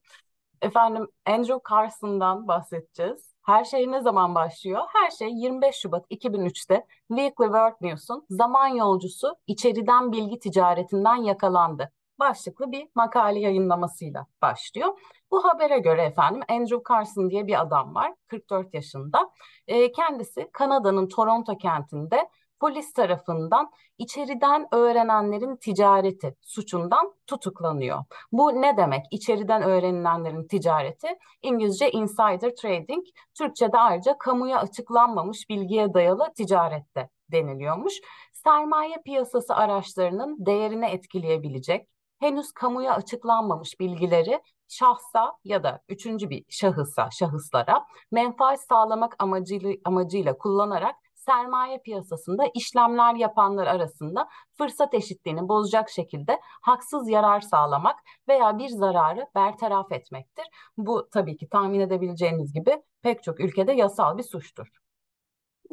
Efendim 0.62 1.08
Andrew 1.26 1.60
Carson'dan 1.70 2.48
bahsedeceğiz. 2.48 3.34
Her 3.46 3.64
şey 3.66 3.92
ne 3.92 4.02
zaman 4.02 4.36
başlıyor? 4.36 4.82
Her 4.94 5.12
şey 5.12 5.30
25 5.30 5.76
Şubat 5.76 6.06
2003'te 6.12 6.86
Weekly 7.08 7.46
World 7.46 7.76
News'un 7.82 8.26
zaman 8.30 8.68
yolcusu 8.68 9.36
içeriden 9.48 10.12
bilgi 10.12 10.40
ticaretinden 10.40 11.16
yakalandı. 11.16 11.92
Başlıklı 12.30 12.72
bir 12.72 12.88
makale 12.96 13.40
yayınlamasıyla 13.40 14.26
başlıyor. 14.42 15.00
Bu 15.32 15.46
habere 15.46 15.80
göre 15.80 16.04
efendim 16.04 16.42
Andrew 16.50 16.82
Carson 16.90 17.30
diye 17.30 17.48
bir 17.48 17.62
adam 17.62 17.96
var, 17.96 18.14
44 18.28 18.74
yaşında. 18.74 19.30
E, 19.68 19.92
kendisi 19.92 20.50
Kanada'nın 20.54 21.08
Toronto 21.08 21.58
kentinde 21.58 22.30
polis 22.60 22.94
tarafından 22.94 23.72
içeriden 23.98 24.68
öğrenenlerin 24.72 25.56
ticareti 25.56 26.36
suçundan 26.42 27.14
tutuklanıyor. 27.28 28.04
Bu 28.32 28.62
ne 28.62 28.78
demek? 28.78 29.06
İçeriden 29.12 29.62
öğrenilenlerin 29.62 30.48
ticareti 30.48 31.08
İngilizce 31.42 31.92
insider 31.92 32.56
trading, 32.56 33.06
Türkçe'de 33.38 33.78
ayrıca 33.78 34.18
kamuya 34.18 34.60
açıklanmamış 34.60 35.50
bilgiye 35.50 35.94
dayalı 35.94 36.34
ticarette 36.36 37.10
deniliyormuş. 37.32 37.94
Sermaye 38.34 38.96
piyasası 39.06 39.56
araçlarının 39.56 40.46
değerini 40.46 40.86
etkileyebilecek, 40.86 41.88
henüz 42.24 42.52
kamuya 42.52 42.94
açıklanmamış 42.94 43.80
bilgileri 43.80 44.42
şahsa 44.68 45.38
ya 45.44 45.64
da 45.64 45.82
üçüncü 45.90 46.30
bir 46.30 46.46
şahısa, 46.50 47.10
şahıslara 47.12 47.86
menfaat 48.12 48.62
sağlamak 48.62 49.16
amacıyla, 49.20 49.74
amacıyla 49.86 50.38
kullanarak 50.38 50.96
sermaye 51.16 51.78
piyasasında 51.78 52.44
işlemler 52.54 53.16
yapanlar 53.16 53.68
arasında 53.68 54.28
fırsat 54.58 54.94
eşitliğini 54.94 55.50
bozacak 55.50 55.90
şekilde 55.90 56.40
haksız 56.62 57.10
yarar 57.10 57.42
sağlamak 57.42 58.00
veya 58.28 58.58
bir 58.58 58.70
zararı 58.70 59.28
bertaraf 59.36 59.92
etmektir. 59.92 60.46
Bu 60.78 61.10
tabii 61.14 61.38
ki 61.38 61.50
tahmin 61.50 61.80
edebileceğiniz 61.80 62.54
gibi 62.54 62.84
pek 63.02 63.24
çok 63.24 63.40
ülkede 63.40 63.72
yasal 63.72 64.18
bir 64.18 64.24
suçtur. 64.24 64.83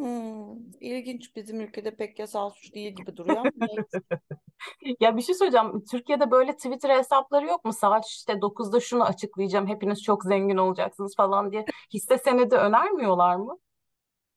Hmm, 0.00 0.56
ilginç 0.80 1.36
bizim 1.36 1.60
ülkede 1.60 1.96
pek 1.96 2.18
yasal 2.18 2.50
suç 2.50 2.74
değil 2.74 2.92
gibi 2.96 3.16
duruyor. 3.16 3.46
Ya 5.00 5.16
bir 5.16 5.22
şey 5.22 5.34
söyleyeceğim. 5.34 5.84
Türkiye'de 5.90 6.30
böyle 6.30 6.56
Twitter 6.56 6.98
hesapları 6.98 7.46
yok 7.46 7.64
mu? 7.64 7.72
Saat 7.72 8.06
işte 8.06 8.40
9'da 8.40 8.80
şunu 8.80 9.04
açıklayacağım. 9.04 9.66
Hepiniz 9.66 10.02
çok 10.02 10.24
zengin 10.24 10.56
olacaksınız 10.56 11.16
falan 11.16 11.52
diye 11.52 11.64
hisse 11.94 12.18
senedi 12.18 12.54
önermiyorlar 12.54 13.36
mı? 13.36 13.58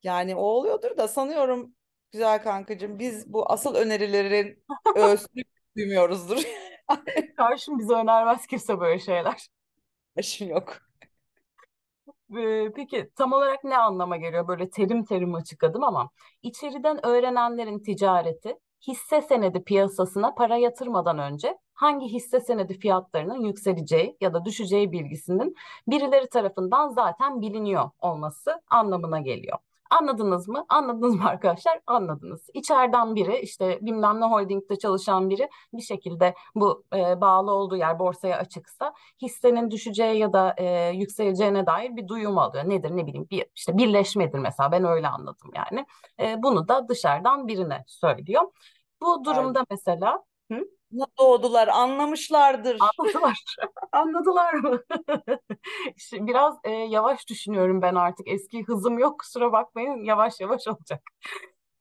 Yani 0.03 0.35
o 0.35 0.41
oluyordur 0.41 0.97
da 0.97 1.07
sanıyorum 1.07 1.75
güzel 2.11 2.43
kankacığım 2.43 2.99
biz 2.99 3.33
bu 3.33 3.51
asıl 3.51 3.75
önerilerin 3.75 4.63
öğüsünü 4.95 5.43
duymuyoruzdur. 5.77 6.43
Karşım 7.37 7.79
bize 7.79 7.93
önermez 7.93 8.47
kimse 8.47 8.79
böyle 8.79 8.99
şeyler. 8.99 9.47
Yaşım 10.15 10.49
yok. 10.49 10.77
Peki 12.75 13.09
tam 13.15 13.33
olarak 13.33 13.63
ne 13.63 13.77
anlama 13.77 14.17
geliyor? 14.17 14.47
Böyle 14.47 14.69
terim 14.69 15.03
terim 15.05 15.35
açıkladım 15.35 15.83
ama 15.83 16.09
içeriden 16.43 17.05
öğrenenlerin 17.05 17.79
ticareti 17.79 18.59
hisse 18.87 19.21
senedi 19.21 19.63
piyasasına 19.63 20.33
para 20.35 20.57
yatırmadan 20.57 21.19
önce 21.19 21.57
hangi 21.73 22.07
hisse 22.07 22.39
senedi 22.39 22.79
fiyatlarının 22.79 23.41
yükseleceği 23.41 24.17
ya 24.21 24.33
da 24.33 24.45
düşeceği 24.45 24.91
bilgisinin 24.91 25.55
birileri 25.87 26.29
tarafından 26.29 26.89
zaten 26.89 27.41
biliniyor 27.41 27.89
olması 27.99 28.61
anlamına 28.69 29.19
geliyor. 29.19 29.57
Anladınız 29.99 30.47
mı? 30.47 30.65
Anladınız 30.69 31.15
mı 31.15 31.25
arkadaşlar? 31.29 31.79
Anladınız. 31.87 32.49
İçeriden 32.53 33.15
biri 33.15 33.39
işte 33.39 33.79
bilmem 33.81 34.21
ne 34.21 34.25
holdingde 34.25 34.75
çalışan 34.75 35.29
biri 35.29 35.49
bir 35.73 35.81
şekilde 35.81 36.33
bu 36.55 36.83
e, 36.95 37.21
bağlı 37.21 37.51
olduğu 37.51 37.75
yer 37.75 37.99
borsaya 37.99 38.37
açıksa 38.37 38.93
hissenin 39.21 39.71
düşeceği 39.71 40.19
ya 40.19 40.33
da 40.33 40.55
e, 40.57 40.89
yükseleceğine 40.89 41.65
dair 41.65 41.95
bir 41.95 42.07
duyum 42.07 42.37
alıyor. 42.37 42.69
Nedir 42.69 42.91
ne 42.91 43.07
bileyim 43.07 43.27
bir 43.31 43.45
işte 43.55 43.77
birleşmedir 43.77 44.39
mesela 44.39 44.71
ben 44.71 44.83
öyle 44.85 45.07
anladım 45.07 45.51
yani. 45.55 45.85
E, 46.19 46.43
bunu 46.43 46.67
da 46.67 46.87
dışarıdan 46.89 47.47
birine 47.47 47.83
söylüyor. 47.87 48.41
Bu 49.01 49.25
durumda 49.25 49.65
mesela 49.69 50.23
hı? 50.51 50.59
Doğdular, 51.19 51.67
anlamışlardır. 51.67 52.77
Anladılar. 52.79 53.43
Anladılar 53.91 54.53
mı? 54.53 54.83
İşte 55.97 56.27
Biraz 56.27 56.55
e, 56.63 56.69
yavaş 56.71 57.29
düşünüyorum 57.29 57.81
ben 57.81 57.95
artık. 57.95 58.27
Eski 58.27 58.63
hızım 58.63 58.99
yok 58.99 59.19
kusura 59.19 59.51
bakmayın. 59.51 60.03
Yavaş 60.03 60.39
yavaş 60.39 60.67
olacak. 60.67 61.01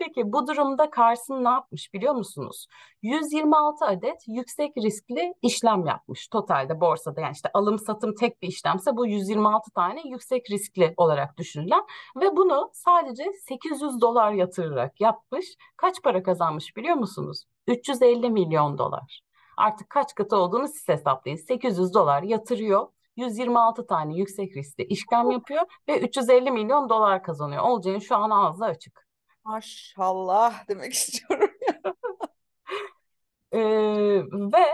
Peki 0.04 0.32
bu 0.32 0.46
durumda 0.46 0.90
Carson 0.96 1.44
ne 1.44 1.48
yapmış 1.48 1.94
biliyor 1.94 2.14
musunuz? 2.14 2.66
126 3.02 3.84
adet 3.84 4.24
yüksek 4.28 4.76
riskli 4.76 5.34
işlem 5.42 5.86
yapmış 5.86 6.28
totalde 6.28 6.80
borsada. 6.80 7.20
Yani 7.20 7.32
işte 7.32 7.50
alım 7.54 7.78
satım 7.78 8.14
tek 8.14 8.42
bir 8.42 8.48
işlemse 8.48 8.96
bu 8.96 9.06
126 9.06 9.70
tane 9.70 10.00
yüksek 10.04 10.50
riskli 10.50 10.94
olarak 10.96 11.38
düşünülen 11.38 11.82
ve 12.20 12.36
bunu 12.36 12.70
sadece 12.72 13.24
800 13.32 14.00
dolar 14.00 14.32
yatırarak 14.32 15.00
yapmış. 15.00 15.46
Kaç 15.76 16.02
para 16.02 16.22
kazanmış 16.22 16.76
biliyor 16.76 16.96
musunuz? 16.96 17.44
350 17.66 18.30
milyon 18.30 18.78
dolar. 18.78 19.20
Artık 19.56 19.90
kaç 19.90 20.14
katı 20.14 20.36
olduğunu 20.36 20.68
siz 20.68 20.88
hesaplayın. 20.88 21.36
800 21.36 21.94
dolar 21.94 22.22
yatırıyor. 22.22 22.88
126 23.16 23.86
tane 23.86 24.16
yüksek 24.16 24.56
riskli 24.56 24.84
işlem 24.84 25.30
yapıyor 25.30 25.62
ve 25.88 26.00
350 26.00 26.50
milyon 26.50 26.88
dolar 26.88 27.22
kazanıyor. 27.22 27.62
Olcay'ın 27.64 27.98
şu 27.98 28.16
an 28.16 28.30
ağzı 28.30 28.64
açık. 28.64 29.11
Maşallah 29.44 30.68
demek 30.68 30.92
istiyorum. 30.92 31.50
Ee, 33.52 34.22
ve 34.52 34.66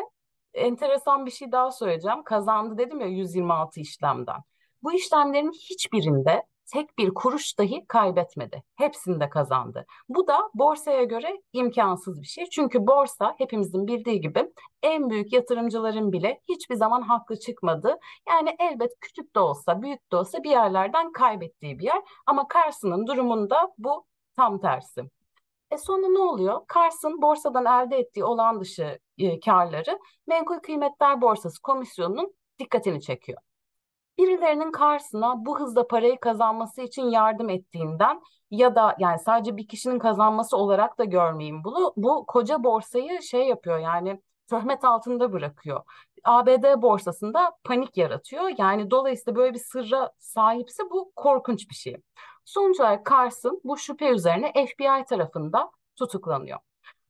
enteresan 0.54 1.26
bir 1.26 1.30
şey 1.30 1.52
daha 1.52 1.70
söyleyeceğim. 1.70 2.22
Kazandı 2.24 2.78
dedim 2.78 3.00
ya 3.00 3.06
126 3.06 3.80
işlemden. 3.80 4.40
Bu 4.82 4.92
işlemlerin 4.92 5.52
hiçbirinde 5.52 6.42
tek 6.72 6.98
bir 6.98 7.14
kuruş 7.14 7.58
dahi 7.58 7.84
kaybetmedi. 7.88 8.62
Hepsinde 8.76 9.28
kazandı. 9.28 9.86
Bu 10.08 10.26
da 10.26 10.50
borsaya 10.54 11.04
göre 11.04 11.42
imkansız 11.52 12.22
bir 12.22 12.26
şey. 12.26 12.46
Çünkü 12.50 12.86
borsa 12.86 13.34
hepimizin 13.38 13.86
bildiği 13.86 14.20
gibi 14.20 14.50
en 14.82 15.10
büyük 15.10 15.32
yatırımcıların 15.32 16.12
bile 16.12 16.40
hiçbir 16.48 16.74
zaman 16.74 17.02
haklı 17.02 17.38
çıkmadı. 17.38 17.98
Yani 18.28 18.56
elbet 18.58 18.90
küçük 19.00 19.34
de 19.34 19.40
olsa, 19.40 19.82
büyük 19.82 20.12
de 20.12 20.16
olsa 20.16 20.42
bir 20.44 20.50
yerlerden 20.50 21.12
kaybettiği 21.12 21.78
bir 21.78 21.84
yer. 21.84 22.02
Ama 22.26 22.46
Carson'ın 22.54 23.06
durumunda 23.06 23.68
bu 23.78 24.06
tam 24.38 24.60
tersi. 24.60 25.10
E 25.70 25.78
sonra 25.78 26.08
ne 26.08 26.18
oluyor? 26.18 26.60
Carson 26.74 27.22
borsadan 27.22 27.66
elde 27.66 27.96
ettiği 27.98 28.24
olağan 28.24 28.60
dışı 28.60 28.98
e, 29.18 29.40
karları 29.40 29.98
Menkul 30.26 30.58
Kıymetler 30.58 31.20
Borsası 31.20 31.62
Komisyonu'nun 31.62 32.34
dikkatini 32.58 33.00
çekiyor. 33.00 33.38
Birilerinin 34.18 34.72
Carson'a 34.78 35.46
bu 35.46 35.60
hızda 35.60 35.86
parayı 35.88 36.20
kazanması 36.20 36.82
için 36.82 37.02
yardım 37.02 37.48
ettiğinden 37.50 38.22
ya 38.50 38.74
da 38.74 38.96
yani 38.98 39.18
sadece 39.18 39.56
bir 39.56 39.68
kişinin 39.68 39.98
kazanması 39.98 40.56
olarak 40.56 40.98
da 40.98 41.04
görmeyin 41.04 41.64
bunu. 41.64 41.92
Bu 41.96 42.26
koca 42.26 42.64
borsayı 42.64 43.22
şey 43.22 43.48
yapıyor 43.48 43.78
yani 43.78 44.22
töhmet 44.50 44.84
altında 44.84 45.32
bırakıyor. 45.32 45.82
ABD 46.24 46.82
borsasında 46.82 47.52
panik 47.64 47.96
yaratıyor. 47.96 48.50
Yani 48.58 48.90
dolayısıyla 48.90 49.36
böyle 49.36 49.54
bir 49.54 49.58
sırra 49.58 50.12
sahipse 50.18 50.82
bu 50.90 51.12
korkunç 51.16 51.70
bir 51.70 51.74
şey. 51.74 51.96
Sonuç 52.48 52.80
olarak 52.80 53.06
Carson 53.10 53.60
bu 53.64 53.76
şüphe 53.76 54.10
üzerine 54.10 54.52
FBI 54.52 55.04
tarafında 55.08 55.70
tutuklanıyor. 55.96 56.58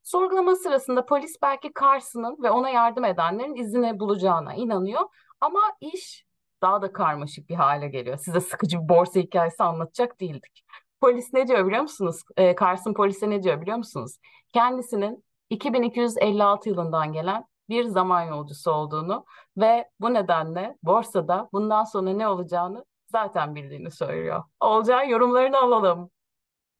Sorgulama 0.02 0.56
sırasında 0.56 1.06
polis 1.06 1.36
belki 1.42 1.72
Carson'ın 1.80 2.42
ve 2.42 2.50
ona 2.50 2.70
yardım 2.70 3.04
edenlerin 3.04 3.54
izini 3.54 4.00
bulacağına 4.00 4.54
inanıyor. 4.54 5.00
Ama 5.40 5.60
iş 5.80 6.24
daha 6.62 6.82
da 6.82 6.92
karmaşık 6.92 7.48
bir 7.48 7.54
hale 7.54 7.88
geliyor. 7.88 8.16
Size 8.16 8.40
sıkıcı 8.40 8.82
bir 8.82 8.88
borsa 8.88 9.20
hikayesi 9.20 9.62
anlatacak 9.62 10.20
değildik. 10.20 10.64
Polis 11.00 11.32
ne 11.32 11.48
diyor 11.48 11.66
biliyor 11.66 11.82
musunuz? 11.82 12.22
E, 12.36 12.56
Carson 12.60 12.94
polise 12.94 13.30
ne 13.30 13.42
diyor 13.42 13.60
biliyor 13.60 13.76
musunuz? 13.76 14.18
Kendisinin 14.52 15.24
2256 15.50 16.68
yılından 16.68 17.12
gelen 17.12 17.44
bir 17.68 17.84
zaman 17.84 18.22
yolcusu 18.22 18.70
olduğunu 18.70 19.24
ve 19.56 19.88
bu 20.00 20.14
nedenle 20.14 20.76
borsada 20.82 21.48
bundan 21.52 21.84
sonra 21.84 22.10
ne 22.10 22.28
olacağını 22.28 22.84
zaten 23.10 23.54
bildiğini 23.54 23.90
söylüyor. 23.90 24.44
Olacağı 24.60 25.10
yorumlarını 25.10 25.58
alalım. 25.58 26.10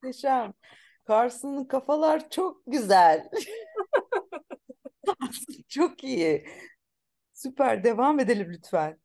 Muhteşem. 0.03 0.53
Carson'ın 1.07 1.65
kafalar 1.65 2.29
çok 2.29 2.61
güzel. 2.67 3.29
çok 5.67 6.03
iyi. 6.03 6.45
Süper. 7.33 7.83
Devam 7.83 8.19
edelim 8.19 8.47
lütfen. 8.51 8.99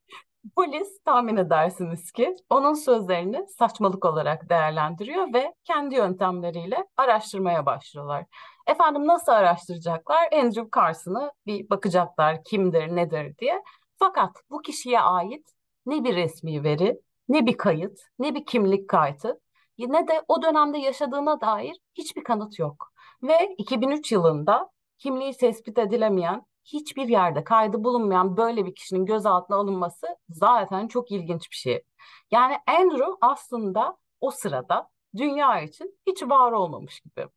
Polis 0.56 1.02
tahmin 1.04 1.36
edersiniz 1.36 2.12
ki 2.12 2.36
onun 2.50 2.74
sözlerini 2.74 3.48
saçmalık 3.48 4.04
olarak 4.04 4.50
değerlendiriyor 4.50 5.34
ve 5.34 5.54
kendi 5.64 5.94
yöntemleriyle 5.94 6.84
araştırmaya 6.96 7.66
başlıyorlar. 7.66 8.24
Efendim 8.66 9.06
nasıl 9.06 9.32
araştıracaklar? 9.32 10.32
Andrew 10.32 10.68
Carson'ı 10.76 11.32
bir 11.46 11.70
bakacaklar 11.70 12.44
kimdir 12.44 12.96
nedir 12.96 13.38
diye. 13.38 13.62
Fakat 13.98 14.30
bu 14.50 14.62
kişiye 14.62 15.00
ait 15.00 15.46
ne 15.86 16.04
bir 16.04 16.16
resmi 16.16 16.64
veri, 16.64 17.00
ne 17.28 17.46
bir 17.46 17.56
kayıt, 17.56 18.00
ne 18.18 18.34
bir 18.34 18.46
kimlik 18.46 18.88
kaydı, 18.88 19.40
ne 19.78 20.08
de 20.08 20.22
o 20.28 20.42
dönemde 20.42 20.78
yaşadığına 20.78 21.40
dair 21.40 21.76
hiçbir 21.94 22.24
kanıt 22.24 22.58
yok. 22.58 22.92
Ve 23.22 23.54
2003 23.58 24.12
yılında 24.12 24.70
kimliği 24.98 25.32
tespit 25.36 25.78
edilemeyen 25.78 26.46
hiçbir 26.64 27.08
yerde 27.08 27.44
kaydı 27.44 27.84
bulunmayan 27.84 28.36
böyle 28.36 28.66
bir 28.66 28.74
kişinin 28.74 29.06
gözaltına 29.06 29.56
alınması 29.56 30.06
zaten 30.28 30.88
çok 30.88 31.10
ilginç 31.10 31.50
bir 31.50 31.56
şey. 31.56 31.82
Yani 32.30 32.56
Andrew 32.66 33.12
aslında 33.20 33.96
o 34.20 34.30
sırada 34.30 34.90
dünya 35.16 35.60
için 35.60 35.98
hiç 36.06 36.22
var 36.22 36.52
olmamış 36.52 37.00
gibi. 37.00 37.28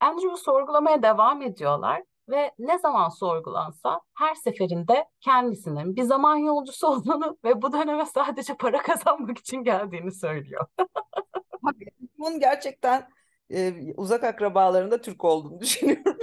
Andrew'u 0.00 0.36
sorgulamaya 0.36 1.02
devam 1.02 1.42
ediyorlar 1.42 2.02
ve 2.28 2.50
ne 2.58 2.78
zaman 2.78 3.08
sorgulansa 3.08 4.00
her 4.14 4.34
seferinde 4.34 5.08
kendisinin 5.20 5.96
bir 5.96 6.02
zaman 6.02 6.36
yolcusu 6.36 6.86
olduğunu 6.92 7.38
ve 7.44 7.62
bu 7.62 7.72
döneme 7.72 8.06
sadece 8.06 8.54
para 8.54 8.82
kazanmak 8.82 9.38
için 9.38 9.64
geldiğini 9.64 10.12
söylüyor. 10.12 10.66
Bunun 12.18 12.40
gerçekten 12.40 13.08
e, 13.50 13.74
uzak 13.96 14.24
akrabalarında 14.24 15.00
Türk 15.00 15.24
olduğunu 15.24 15.60
düşünüyorum. 15.60 16.16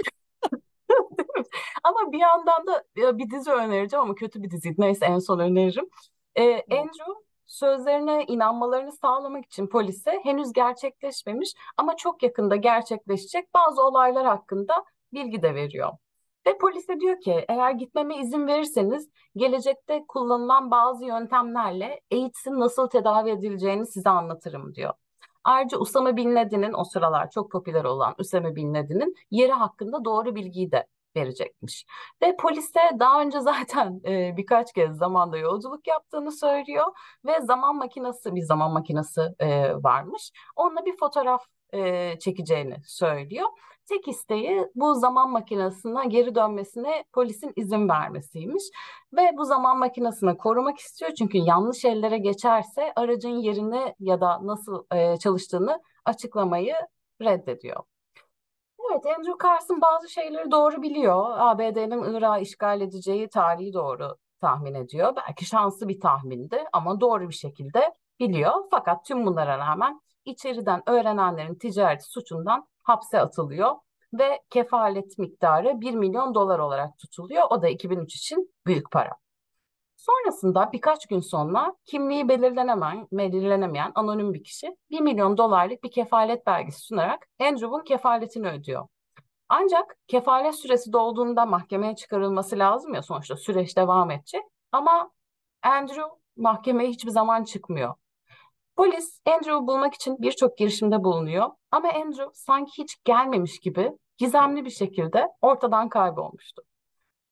Ama 1.84 2.12
bir 2.12 2.18
yandan 2.18 2.66
da 2.66 2.84
bir 3.18 3.30
dizi 3.30 3.50
önereceğim 3.50 4.02
ama 4.02 4.14
kötü 4.14 4.42
bir 4.42 4.50
diziydi. 4.50 4.74
Neyse 4.78 5.06
en 5.06 5.18
son 5.18 5.38
öneririm. 5.38 5.88
Ee, 6.34 6.54
Andrew 6.54 7.12
sözlerine 7.46 8.24
inanmalarını 8.24 8.92
sağlamak 8.92 9.44
için 9.44 9.66
polise 9.66 10.20
henüz 10.22 10.52
gerçekleşmemiş 10.52 11.54
ama 11.76 11.96
çok 11.96 12.22
yakında 12.22 12.56
gerçekleşecek 12.56 13.54
bazı 13.54 13.82
olaylar 13.82 14.26
hakkında 14.26 14.84
bilgi 15.12 15.42
de 15.42 15.54
veriyor. 15.54 15.92
Ve 16.46 16.58
polise 16.58 17.00
diyor 17.00 17.20
ki 17.20 17.44
eğer 17.48 17.70
gitmeme 17.70 18.16
izin 18.18 18.46
verirseniz 18.46 19.10
gelecekte 19.36 20.04
kullanılan 20.08 20.70
bazı 20.70 21.04
yöntemlerle 21.04 22.00
AIDS'in 22.12 22.60
nasıl 22.60 22.88
tedavi 22.88 23.30
edileceğini 23.30 23.86
size 23.86 24.10
anlatırım 24.10 24.74
diyor. 24.74 24.94
Ayrıca 25.44 25.78
Usama 25.78 26.16
Bin 26.16 26.34
Laden'in 26.34 26.72
o 26.72 26.84
sıralar 26.84 27.30
çok 27.30 27.50
popüler 27.52 27.84
olan 27.84 28.14
Usama 28.18 28.56
Bin 28.56 28.74
Laden'in 28.74 29.14
yeri 29.30 29.52
hakkında 29.52 30.04
doğru 30.04 30.34
bilgiyi 30.34 30.72
de 30.72 30.86
verecekmiş. 31.16 31.86
Ve 32.22 32.36
polise 32.36 32.80
daha 33.00 33.20
önce 33.22 33.40
zaten 33.40 34.00
e, 34.06 34.36
birkaç 34.36 34.72
kez 34.72 34.96
zamanda 34.96 35.38
yolculuk 35.38 35.86
yaptığını 35.86 36.32
söylüyor 36.32 36.86
ve 37.24 37.40
zaman 37.40 37.76
makinesi 37.76 38.34
bir 38.34 38.42
zaman 38.42 38.72
makinesi 38.72 39.20
e, 39.38 39.74
varmış. 39.74 40.32
Onunla 40.56 40.86
bir 40.86 40.96
fotoğraf 40.96 41.44
e, 41.74 42.18
çekeceğini 42.18 42.76
söylüyor. 42.84 43.48
Tek 43.88 44.08
isteği 44.08 44.66
bu 44.74 44.94
zaman 44.94 45.30
makinesine 45.30 46.06
geri 46.06 46.34
dönmesine 46.34 47.04
polisin 47.12 47.52
izin 47.56 47.88
vermesiymiş. 47.88 48.64
Ve 49.12 49.30
bu 49.36 49.44
zaman 49.44 49.78
makinesini 49.78 50.36
korumak 50.36 50.78
istiyor 50.78 51.10
çünkü 51.18 51.38
yanlış 51.38 51.84
ellere 51.84 52.18
geçerse 52.18 52.92
aracın 52.96 53.36
yerini 53.36 53.94
ya 54.00 54.20
da 54.20 54.46
nasıl 54.46 54.84
e, 54.92 55.16
çalıştığını 55.16 55.82
açıklamayı 56.04 56.74
reddediyor. 57.22 57.82
Evet, 58.90 59.06
Andrew 59.06 59.48
Carson 59.48 59.80
bazı 59.80 60.08
şeyleri 60.08 60.50
doğru 60.50 60.82
biliyor. 60.82 61.24
ABD'nin 61.38 62.14
Irak'ı 62.14 62.42
işgal 62.42 62.80
edeceği 62.80 63.28
tarihi 63.28 63.72
doğru 63.72 64.16
tahmin 64.40 64.74
ediyor. 64.74 65.16
Belki 65.16 65.44
şanslı 65.44 65.88
bir 65.88 66.00
tahmindi 66.00 66.64
ama 66.72 67.00
doğru 67.00 67.28
bir 67.28 67.34
şekilde 67.34 67.92
biliyor. 68.20 68.52
Fakat 68.70 69.04
tüm 69.04 69.26
bunlara 69.26 69.58
rağmen 69.58 70.00
içeriden 70.24 70.82
öğrenenlerin 70.88 71.54
ticareti 71.54 72.04
suçundan 72.04 72.66
hapse 72.82 73.20
atılıyor 73.20 73.74
ve 74.14 74.42
kefalet 74.50 75.18
miktarı 75.18 75.80
1 75.80 75.94
milyon 75.94 76.34
dolar 76.34 76.58
olarak 76.58 76.98
tutuluyor. 76.98 77.42
O 77.50 77.62
da 77.62 77.68
2003 77.68 78.14
için 78.14 78.54
büyük 78.66 78.90
para. 78.90 79.10
Sonrasında 79.96 80.72
birkaç 80.72 81.06
gün 81.06 81.20
sonra 81.20 81.74
kimliği 81.84 82.28
belirlenemeyen, 82.28 83.08
belirlenemeyen 83.12 83.92
anonim 83.94 84.34
bir 84.34 84.44
kişi 84.44 84.76
1 84.90 85.00
milyon 85.00 85.36
dolarlık 85.36 85.84
bir 85.84 85.90
kefalet 85.90 86.46
belgesi 86.46 86.80
sunarak 86.80 87.26
Andrew'un 87.40 87.84
kefaletini 87.84 88.48
ödüyor. 88.48 88.88
Ancak 89.48 89.96
kefalet 90.06 90.54
süresi 90.54 90.92
dolduğunda 90.92 91.46
mahkemeye 91.46 91.96
çıkarılması 91.96 92.58
lazım 92.58 92.94
ya 92.94 93.02
sonuçta 93.02 93.36
süreç 93.36 93.76
devam 93.76 94.10
edecek. 94.10 94.42
Ama 94.72 95.10
Andrew 95.62 96.04
mahkemeye 96.36 96.90
hiçbir 96.90 97.10
zaman 97.10 97.44
çıkmıyor. 97.44 97.94
Polis 98.82 99.20
Andrew'u 99.26 99.66
bulmak 99.66 99.94
için 99.94 100.16
birçok 100.18 100.58
girişimde 100.58 101.04
bulunuyor 101.04 101.50
ama 101.70 101.88
Andrew 101.88 102.30
sanki 102.34 102.82
hiç 102.82 102.96
gelmemiş 103.04 103.60
gibi 103.60 103.92
gizemli 104.18 104.64
bir 104.64 104.70
şekilde 104.70 105.28
ortadan 105.40 105.88
kaybolmuştu. 105.88 106.62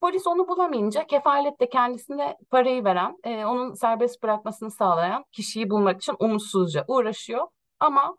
Polis 0.00 0.26
onu 0.26 0.48
bulamayınca 0.48 1.06
kefalette 1.06 1.68
kendisine 1.68 2.36
parayı 2.50 2.84
veren, 2.84 3.16
e, 3.24 3.44
onun 3.44 3.74
serbest 3.74 4.22
bırakmasını 4.22 4.70
sağlayan 4.70 5.24
kişiyi 5.32 5.70
bulmak 5.70 5.96
için 6.02 6.16
umutsuzca 6.18 6.84
uğraşıyor. 6.88 7.48
Ama 7.80 8.16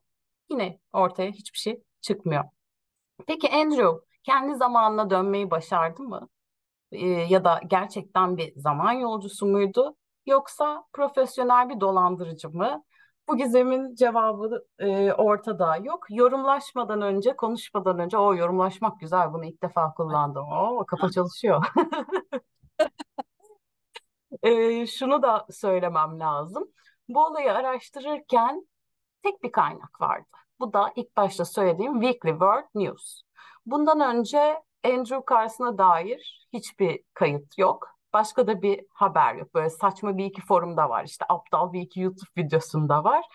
yine 0.49 0.79
ortaya 0.93 1.31
hiçbir 1.31 1.59
şey 1.59 1.81
çıkmıyor. 2.01 2.43
Peki 3.27 3.51
Andrew 3.51 4.05
kendi 4.23 4.55
zamanına 4.55 5.09
dönmeyi 5.09 5.51
başardı 5.51 6.03
mı? 6.03 6.27
E, 6.91 7.07
ya 7.07 7.43
da 7.43 7.59
gerçekten 7.67 8.37
bir 8.37 8.53
zaman 8.55 8.91
yolcusu 8.91 9.45
muydu? 9.45 9.95
Yoksa 10.25 10.83
profesyonel 10.93 11.69
bir 11.69 11.79
dolandırıcı 11.79 12.49
mı? 12.49 12.83
Bu 13.29 13.37
gizemin 13.37 13.95
cevabı 13.95 14.65
e, 14.79 15.13
ortada 15.13 15.77
yok. 15.77 16.05
Yorumlaşmadan 16.09 17.01
önce, 17.01 17.35
konuşmadan 17.35 17.99
önce 17.99 18.17
o 18.17 18.35
yorumlaşmak 18.35 18.99
güzel. 18.99 19.33
Bunu 19.33 19.45
ilk 19.45 19.63
defa 19.63 19.93
kullandım. 19.93 20.45
O 20.51 20.85
kafa 20.85 21.09
çalışıyor. 21.11 21.65
e, 24.43 24.87
şunu 24.87 25.21
da 25.21 25.45
söylemem 25.51 26.19
lazım. 26.19 26.71
Bu 27.09 27.25
olayı 27.25 27.53
araştırırken 27.53 28.67
tek 29.23 29.43
bir 29.43 29.51
kaynak 29.51 30.01
vardı. 30.01 30.27
Bu 30.59 30.73
da 30.73 30.93
ilk 30.95 31.17
başta 31.17 31.45
söylediğim 31.45 32.01
Weekly 32.01 32.31
World 32.31 32.67
News. 32.75 33.21
Bundan 33.65 33.99
önce 34.15 34.63
Andrew 34.85 35.21
Carson'a 35.29 35.77
dair 35.77 36.47
hiçbir 36.53 37.03
kayıt 37.13 37.57
yok. 37.57 38.00
Başka 38.13 38.47
da 38.47 38.61
bir 38.61 38.85
haber 38.93 39.35
yok. 39.35 39.53
Böyle 39.53 39.69
saçma 39.69 40.17
bir 40.17 40.25
iki 40.25 40.41
forumda 40.41 40.89
var. 40.89 41.03
İşte 41.05 41.25
aptal 41.29 41.73
bir 41.73 41.81
iki 41.81 41.99
YouTube 42.01 42.29
videosunda 42.37 43.03
var. 43.03 43.25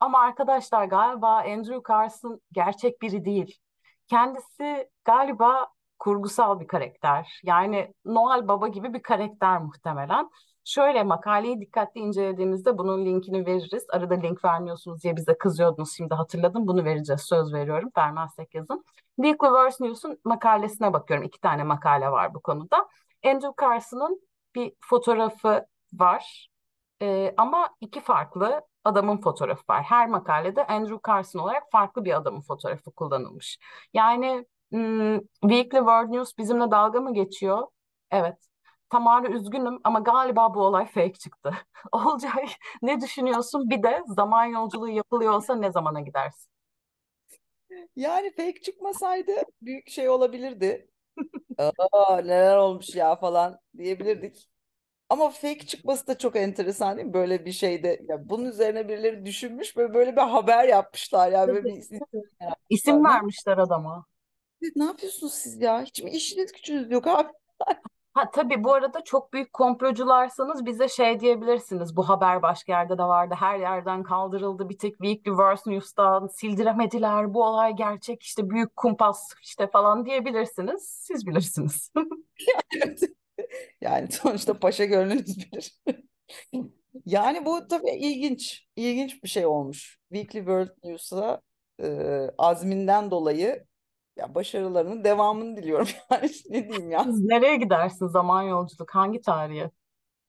Ama 0.00 0.20
arkadaşlar 0.20 0.84
galiba 0.84 1.28
Andrew 1.38 1.80
Carson 1.88 2.40
gerçek 2.52 3.02
biri 3.02 3.24
değil. 3.24 3.58
Kendisi 4.06 4.90
galiba 5.04 5.68
kurgusal 5.98 6.60
bir 6.60 6.66
karakter. 6.66 7.40
Yani 7.44 7.94
Noel 8.04 8.48
Baba 8.48 8.68
gibi 8.68 8.94
bir 8.94 9.02
karakter 9.02 9.60
muhtemelen. 9.62 10.30
Şöyle 10.64 11.02
makaleyi 11.02 11.60
dikkatli 11.60 12.00
incelediğinizde 12.00 12.78
bunun 12.78 13.04
linkini 13.04 13.46
veririz. 13.46 13.86
Arada 13.90 14.14
link 14.14 14.44
vermiyorsunuz 14.44 15.02
diye 15.02 15.16
bize 15.16 15.38
kızıyordunuz. 15.38 15.92
Şimdi 15.96 16.14
hatırladım. 16.14 16.66
Bunu 16.66 16.84
vereceğiz. 16.84 17.22
Söz 17.22 17.52
veriyorum. 17.54 17.90
Vermezsek 17.96 18.54
yazın. 18.54 18.84
Weekly 19.16 19.52
Verse 19.52 19.84
News'un 19.84 20.18
makalesine 20.24 20.92
bakıyorum. 20.92 21.26
İki 21.26 21.40
tane 21.40 21.64
makale 21.64 22.10
var 22.10 22.34
bu 22.34 22.40
konuda. 22.40 22.88
Andrew 23.24 23.52
Carson'ın 23.60 24.20
bir 24.54 24.72
fotoğrafı 24.80 25.66
var. 25.92 26.48
Ee, 27.02 27.34
ama 27.36 27.76
iki 27.80 28.00
farklı 28.00 28.62
adamın 28.84 29.20
fotoğrafı 29.20 29.62
var. 29.70 29.82
Her 29.82 30.08
makalede 30.08 30.66
Andrew 30.66 30.98
Carson 31.06 31.40
olarak 31.40 31.70
farklı 31.72 32.04
bir 32.04 32.16
adamın 32.16 32.40
fotoğrafı 32.40 32.90
kullanılmış. 32.92 33.58
Yani 33.94 34.46
hmm, 34.72 35.18
Weekly 35.42 35.78
World 35.78 36.12
News 36.12 36.38
bizimle 36.38 36.70
dalga 36.70 37.00
mı 37.00 37.14
geçiyor? 37.14 37.66
Evet. 38.10 38.36
Tamara 38.90 39.28
üzgünüm 39.28 39.80
ama 39.84 40.00
galiba 40.00 40.54
bu 40.54 40.60
olay 40.60 40.86
fake 40.86 41.12
çıktı. 41.12 41.54
Olcay 41.92 42.46
ne 42.82 43.00
düşünüyorsun? 43.00 43.70
Bir 43.70 43.82
de 43.82 44.02
zaman 44.06 44.44
yolculuğu 44.44 44.88
yapılıyor 44.88 45.42
ne 45.60 45.72
zamana 45.72 46.00
gidersin? 46.00 46.50
Yani 47.96 48.30
fake 48.30 48.60
çıkmasaydı 48.62 49.32
büyük 49.62 49.88
şey 49.90 50.08
olabilirdi. 50.08 50.88
Aa, 51.58 52.16
neler 52.20 52.56
olmuş 52.56 52.94
ya 52.94 53.16
falan 53.16 53.58
diyebilirdik. 53.78 54.48
Ama 55.10 55.30
fake 55.30 55.66
çıkması 55.66 56.06
da 56.06 56.18
çok 56.18 56.36
enteresan 56.36 56.96
değil 56.96 57.08
mi? 57.08 57.14
Böyle 57.14 57.46
bir 57.46 57.52
şeyde. 57.52 58.00
Ya 58.08 58.30
bunun 58.30 58.46
üzerine 58.46 58.88
birileri 58.88 59.26
düşünmüş 59.26 59.76
ve 59.76 59.94
böyle 59.94 60.12
bir 60.16 60.22
haber 60.22 60.68
yapmışlar. 60.68 61.32
Yani 61.32 61.52
böyle 61.52 61.66
bir 61.66 61.74
isim 61.74 62.00
İsim 62.70 63.04
Ne, 63.04 63.04
vermişler 63.04 63.58
adama. 63.58 64.06
ne 64.76 64.84
yapıyorsunuz 64.84 65.32
siz 65.34 65.60
ya? 65.60 65.82
Hiç 65.82 66.02
mi 66.02 66.10
işiniz 66.10 66.52
gücünüz 66.52 66.90
yok 66.90 67.06
abi? 67.06 67.28
Ha 68.14 68.30
tabii 68.30 68.64
bu 68.64 68.72
arada 68.74 69.04
çok 69.04 69.32
büyük 69.32 69.52
komplocularsanız 69.52 70.66
bize 70.66 70.88
şey 70.88 71.20
diyebilirsiniz. 71.20 71.96
Bu 71.96 72.08
haber 72.08 72.42
başka 72.42 72.72
yerde 72.72 72.98
de 72.98 73.02
vardı. 73.02 73.34
Her 73.38 73.58
yerden 73.58 74.02
kaldırıldı. 74.02 74.68
Bir 74.68 74.78
tek 74.78 74.92
Weekly 74.92 75.38
Verse 75.38 75.70
News'tan 75.70 76.26
sildiremediler. 76.26 77.34
Bu 77.34 77.44
olay 77.44 77.76
gerçek 77.76 78.22
işte 78.22 78.50
büyük 78.50 78.76
kumpas 78.76 79.34
işte 79.42 79.66
falan 79.66 80.06
diyebilirsiniz. 80.06 80.82
Siz 80.88 81.26
bilirsiniz. 81.26 81.92
Yani 83.80 84.12
sonuçta 84.12 84.58
paşa 84.58 84.84
gönlünüz 84.84 85.38
bilir. 85.38 85.78
Yani 87.06 87.46
bu 87.46 87.68
tabii 87.68 87.90
ilginç, 87.90 88.66
ilginç 88.76 89.22
bir 89.24 89.28
şey 89.28 89.46
olmuş. 89.46 89.98
Weekly 90.12 90.38
World 90.38 90.70
News'a 90.84 91.40
e, 91.82 91.86
azminden 92.38 93.10
dolayı 93.10 93.64
ya 94.16 94.34
başarılarının 94.34 95.04
devamını 95.04 95.56
diliyorum. 95.56 95.88
Yani 96.10 96.30
ne 96.50 96.68
diyeyim 96.68 96.90
ya. 96.90 97.04
Siz 97.04 97.20
nereye 97.24 97.56
gidersin 97.56 98.06
zaman 98.06 98.42
yolculuk? 98.42 98.90
Hangi 98.94 99.20
tarihe? 99.20 99.70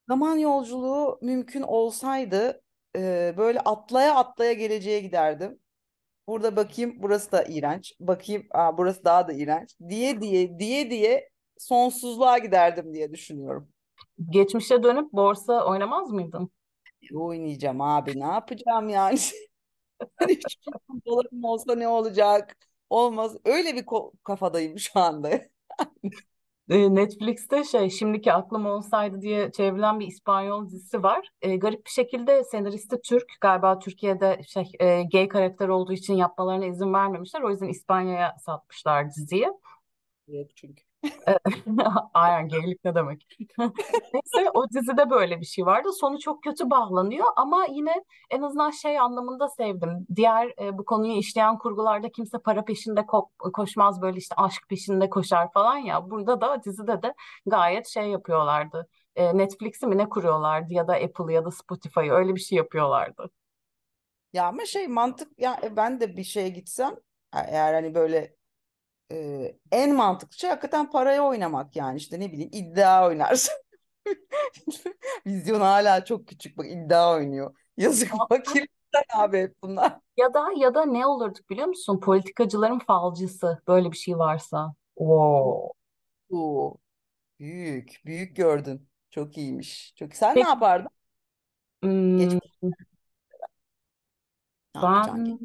Zaman 0.10 0.38
yolculuğu 0.38 1.20
mümkün 1.22 1.62
olsaydı 1.62 2.62
e, 2.98 3.36
böyle 3.38 3.60
atlaya 3.60 4.16
atlaya 4.16 4.54
geleceğe 4.54 5.00
giderdim. 5.02 5.60
Burada 6.28 6.56
bakayım 6.56 6.96
burası 7.00 7.32
da 7.32 7.44
iğrenç. 7.44 7.94
Bakayım 8.00 8.48
aa, 8.52 8.78
burası 8.78 9.06
daha 9.06 9.28
da 9.28 9.34
iğrenç. 9.34 9.76
Diye 9.90 10.22
diye 10.22 10.60
diye 10.60 10.90
diye 10.90 11.30
sonsuzluğa 11.58 12.38
giderdim 12.38 12.94
diye 12.94 13.12
düşünüyorum. 13.14 13.70
Geçmişe 14.30 14.84
dönüp 14.84 15.14
borsa 15.14 15.66
oynamaz 15.66 16.12
mıydın? 16.12 16.52
Oynayacağım 17.16 17.82
abi 17.82 18.20
ne 18.20 18.26
yapacağım 18.26 18.90
yani? 18.90 19.20
Hani 20.18 20.40
dolarım 21.06 21.44
olsa 21.44 21.76
ne 21.76 21.88
olacak? 21.88 22.58
Olmaz. 22.90 23.38
Öyle 23.46 23.76
bir 23.76 23.86
kafadayım 24.24 24.80
şu 24.80 25.00
anda. 25.00 25.42
E, 26.70 26.96
Netflix'te 26.96 27.64
şey 27.64 27.90
şimdiki 27.90 28.34
aklım 28.34 28.66
olsaydı 28.66 29.22
diye 29.22 29.52
çevrilen 29.52 30.00
bir 30.00 30.08
İspanyol 30.08 30.70
dizisi 30.70 31.04
var. 31.04 31.30
E, 31.42 31.56
garip 31.58 31.86
bir 31.86 31.92
şekilde 31.92 32.44
senaristi 32.44 33.02
Türk. 33.04 33.26
Galiba 33.42 33.80
Türkiye'de 33.80 34.42
şey 34.48 34.72
e, 34.80 35.04
gay 35.04 35.28
karakter 35.28 35.68
olduğu 35.68 35.94
için 35.94 36.14
yapmalarına 36.14 36.66
izin 36.66 36.94
vermemişler. 36.94 37.42
O 37.42 37.50
yüzden 37.50 37.68
İspanya'ya 37.68 38.36
satmışlar 38.46 39.10
diziyi. 39.12 39.48
Yok 40.28 40.52
çünkü. 40.58 40.85
Aynen 42.14 42.48
geylik 42.48 42.84
ne 42.86 42.96
demek? 42.96 43.28
Neyse 44.14 44.50
o 44.54 44.70
dizide 44.70 45.10
böyle 45.10 45.40
bir 45.42 45.46
şey 45.46 45.66
vardı. 45.66 45.90
Sonu 45.94 46.20
çok 46.20 46.44
kötü 46.44 46.70
bağlanıyor 46.70 47.26
ama 47.36 47.66
yine 47.66 48.04
en 48.30 48.42
azından 48.42 48.70
şey 48.72 49.00
anlamında 49.00 49.48
sevdim. 49.50 50.08
Diğer 50.16 50.54
e, 50.62 50.78
bu 50.78 50.86
konuyu 50.86 51.14
işleyen 51.18 51.58
kurgularda 51.58 52.10
kimse 52.12 52.38
para 52.40 52.66
peşinde 52.66 53.00
ko- 53.00 53.52
koşmaz 53.54 54.02
böyle 54.02 54.18
işte 54.18 54.36
aşk 54.38 54.64
peşinde 54.70 55.10
koşar 55.10 55.52
falan 55.52 55.78
ya. 55.78 56.10
Burada 56.10 56.42
da 56.42 56.64
dizide 56.64 57.02
de 57.04 57.14
gayet 57.46 57.88
şey 57.88 58.10
yapıyorlardı. 58.10 58.88
E, 59.16 59.38
Netflix'i 59.38 59.88
mi 59.88 59.98
ne 59.98 60.10
kuruyorlardı 60.10 60.74
ya 60.74 60.88
da 60.88 60.94
Apple 60.94 61.34
ya 61.34 61.46
da 61.46 61.52
Spotify'ı 61.52 62.12
öyle 62.12 62.36
bir 62.36 62.40
şey 62.40 62.58
yapıyorlardı. 62.58 63.30
Ya 64.34 64.48
ama 64.48 64.66
şey 64.66 64.88
mantık 64.88 65.40
ya 65.40 65.60
e, 65.64 65.76
ben 65.76 66.00
de 66.00 66.18
bir 66.18 66.24
şeye 66.24 66.50
gitsem 66.50 66.96
e- 67.36 67.40
eğer 67.40 67.74
hani 67.74 67.96
böyle 67.96 68.36
e, 69.12 69.56
en 69.72 69.96
mantıklı 69.96 70.38
şey 70.38 70.50
hakikaten 70.50 70.92
paraya 70.92 71.24
oynamak 71.24 71.76
yani 71.76 71.98
işte 71.98 72.20
ne 72.20 72.32
bileyim 72.32 72.50
iddia 72.54 73.08
oynarsın. 73.08 73.54
Vizyon 75.26 75.62
hala 75.62 76.06
çok 76.06 76.28
küçük 76.28 76.58
bak 76.58 76.66
iddia 76.72 77.14
oynuyor. 77.16 77.56
Yazık 77.78 78.12
fakirlikten 78.30 79.04
abi 79.16 79.38
hep 79.40 79.56
bunlar. 79.64 80.00
Ya 80.18 80.34
da 80.34 80.52
ya 80.58 80.74
da 80.76 80.86
ne 80.86 81.06
olurduk 81.08 81.50
biliyor 81.50 81.68
musun? 81.68 82.00
Politikacıların 82.00 82.80
falcısı 82.80 83.62
böyle 83.68 83.92
bir 83.92 83.98
şey 83.98 84.18
varsa. 84.18 84.76
Oo. 84.96 85.72
Oo, 86.30 86.78
büyük 87.40 88.02
büyük 88.06 88.36
gördün. 88.38 88.90
Çok 89.12 89.38
iyiymiş. 89.38 89.94
Çok 89.98 90.16
sen 90.16 90.42
ne 90.42 90.42
Peki, 90.42 90.50
yapardın? 90.50 90.90
hmm, 91.84 92.40
Geçmiş 92.40 92.42
ne 94.76 94.82
yapacaksın 94.82 95.24
ben 95.26 95.36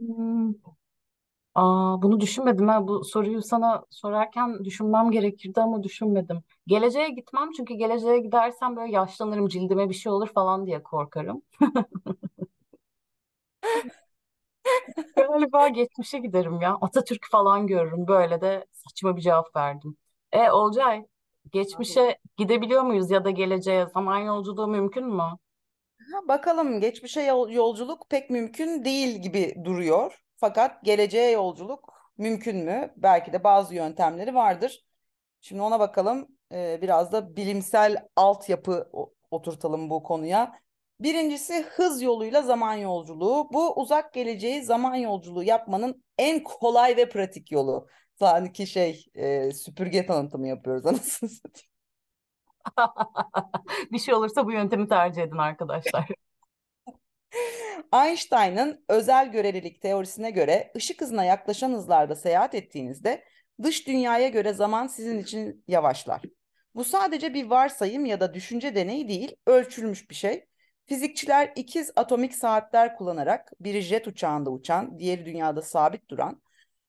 Aa, 1.55 2.03
bunu 2.03 2.21
düşünmedim 2.21 2.69
ha. 2.69 2.89
Bu 2.89 3.05
soruyu 3.05 3.43
sana 3.43 3.85
sorarken 3.91 4.65
düşünmem 4.65 5.11
gerekirdi 5.11 5.61
ama 5.61 5.83
düşünmedim. 5.83 6.43
Geleceğe 6.67 7.09
gitmem 7.11 7.49
çünkü 7.57 7.75
geleceğe 7.75 8.19
gidersem 8.19 8.77
böyle 8.77 8.93
yaşlanırım, 8.93 9.49
cildime 9.49 9.89
bir 9.89 9.95
şey 9.95 10.13
olur 10.13 10.29
falan 10.35 10.67
diye 10.67 10.83
korkarım. 10.83 11.43
Galiba 15.17 15.69
geçmişe 15.69 16.19
giderim 16.19 16.61
ya. 16.61 16.75
Atatürk 16.81 17.27
falan 17.31 17.67
görürüm. 17.67 18.07
Böyle 18.09 18.41
de 18.41 18.67
saçma 18.73 19.17
bir 19.17 19.23
cevap 19.23 19.57
verdim. 19.57 19.97
E 20.33 20.51
Olcay, 20.51 21.07
geçmişe 21.53 22.19
gidebiliyor 22.37 22.83
muyuz 22.83 23.11
ya 23.11 23.25
da 23.25 23.31
geleceğe? 23.31 23.87
Zaman 23.95 24.19
yolculuğu 24.19 24.67
mümkün 24.69 25.07
mü? 25.07 25.23
Bakalım 26.29 26.81
geçmişe 26.81 27.21
yol- 27.23 27.51
yolculuk 27.51 28.11
pek 28.11 28.31
mümkün 28.31 28.85
değil 28.85 29.23
gibi 29.23 29.55
duruyor. 29.65 30.21
Fakat 30.41 30.85
geleceğe 30.85 31.31
yolculuk 31.31 32.13
mümkün 32.19 32.57
mü? 32.57 32.95
Belki 32.97 33.33
de 33.33 33.45
bazı 33.45 33.75
yöntemleri 33.75 34.35
vardır. 34.35 34.85
Şimdi 35.41 35.63
ona 35.63 35.81
bakalım. 35.81 36.29
Ee, 36.53 36.79
biraz 36.83 37.13
da 37.13 37.37
bilimsel 37.37 38.09
altyapı 38.17 38.91
oturtalım 39.31 39.91
bu 39.91 40.03
konuya. 40.03 40.61
Birincisi 41.01 41.63
hız 41.63 42.03
yoluyla 42.03 42.43
zaman 42.43 42.75
yolculuğu. 42.75 43.49
Bu 43.53 43.75
uzak 43.81 44.13
geleceği 44.15 44.63
zaman 44.63 44.95
yolculuğu 44.95 45.43
yapmanın 45.43 46.05
en 46.19 46.43
kolay 46.43 46.97
ve 46.97 47.09
pratik 47.09 47.53
yolu. 47.53 47.89
Sanki 48.19 48.67
şey 48.67 49.05
e, 49.15 49.53
süpürge 49.53 50.07
tanıtımı 50.07 50.49
yapıyoruz 50.49 50.87
anasını 50.87 51.31
satayım. 51.31 51.71
Bir 53.93 53.99
şey 53.99 54.15
olursa 54.15 54.47
bu 54.47 54.53
yöntemi 54.53 54.89
tercih 54.89 55.23
edin 55.23 55.37
arkadaşlar. 55.37 56.09
Einstein'ın 57.93 58.85
özel 58.89 59.33
görelilik 59.33 59.83
teorisine 59.83 60.31
göre 60.31 60.73
ışık 60.77 61.01
hızına 61.01 61.25
yaklaşan 61.25 61.73
hızlarda 61.73 62.17
seyahat 62.17 62.55
ettiğinizde 62.55 63.25
dış 63.63 63.87
dünyaya 63.87 64.29
göre 64.29 64.53
zaman 64.53 64.87
sizin 64.87 65.19
için 65.19 65.65
yavaşlar. 65.69 66.23
Bu 66.75 66.85
sadece 66.85 67.35
bir 67.35 67.47
varsayım 67.47 68.05
ya 68.05 68.21
da 68.21 68.35
düşünce 68.35 68.75
deneyi 68.75 69.09
değil, 69.09 69.37
ölçülmüş 69.47 70.11
bir 70.11 70.15
şey. 70.15 70.45
Fizikçiler 70.87 71.53
ikiz 71.57 71.93
atomik 71.97 72.35
saatler 72.35 72.97
kullanarak 72.97 73.53
biri 73.61 73.81
jet 73.81 74.07
uçağında 74.07 74.51
uçan, 74.51 74.99
diğeri 74.99 75.27
dünyada 75.27 75.63
sabit 75.63 76.09
duran 76.09 76.43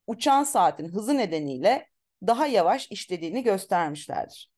uçan 0.06 0.44
saatin 0.44 0.88
hızı 0.88 1.16
nedeniyle 1.16 1.88
daha 2.26 2.46
yavaş 2.46 2.90
işlediğini 2.90 3.42
göstermişlerdir. 3.42 4.51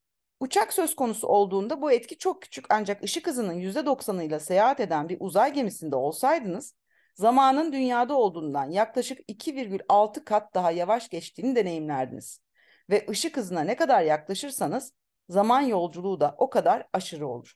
Uçak 0.44 0.72
söz 0.72 0.96
konusu 0.96 1.26
olduğunda 1.26 1.83
bu 1.83 1.92
etki 1.92 2.18
çok 2.18 2.42
küçük 2.42 2.66
ancak 2.68 3.02
ışık 3.02 3.26
hızının 3.26 3.54
%90'ıyla 3.54 4.40
seyahat 4.40 4.80
eden 4.80 5.09
bir 5.09 5.16
uzay 5.20 5.52
gemisinde 5.52 5.96
olsaydınız 5.96 6.74
zamanın 7.14 7.72
dünyada 7.72 8.14
olduğundan 8.14 8.70
yaklaşık 8.70 9.18
2,6 9.28 10.24
kat 10.24 10.54
daha 10.54 10.70
yavaş 10.70 11.09
geçtiğini 11.09 11.57
deneyimlerdiniz. 11.57 12.40
Ve 12.90 13.07
ışık 13.11 13.37
hızına 13.37 13.61
ne 13.61 13.76
kadar 13.76 14.02
yaklaşırsanız 14.02 14.92
zaman 15.28 15.61
yolculuğu 15.61 16.20
da 16.20 16.35
o 16.38 16.50
kadar 16.50 16.87
aşırı 16.92 17.28
olur. 17.28 17.54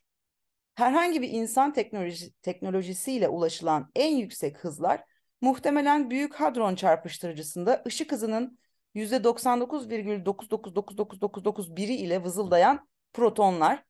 Herhangi 0.75 1.21
bir 1.21 1.29
insan 1.29 1.73
teknoloji, 1.73 2.31
teknolojisiyle 2.41 3.27
ulaşılan 3.27 3.91
en 3.95 4.15
yüksek 4.15 4.57
hızlar 4.57 5.03
muhtemelen 5.41 6.09
Büyük 6.09 6.35
Hadron 6.35 6.75
Çarpıştırıcısında 6.75 7.83
ışık 7.87 8.11
hızının 8.11 8.59
%99,99999991'i 8.95 11.95
ile 11.95 12.23
vızıldayan 12.23 12.87
protonlar. 13.13 13.83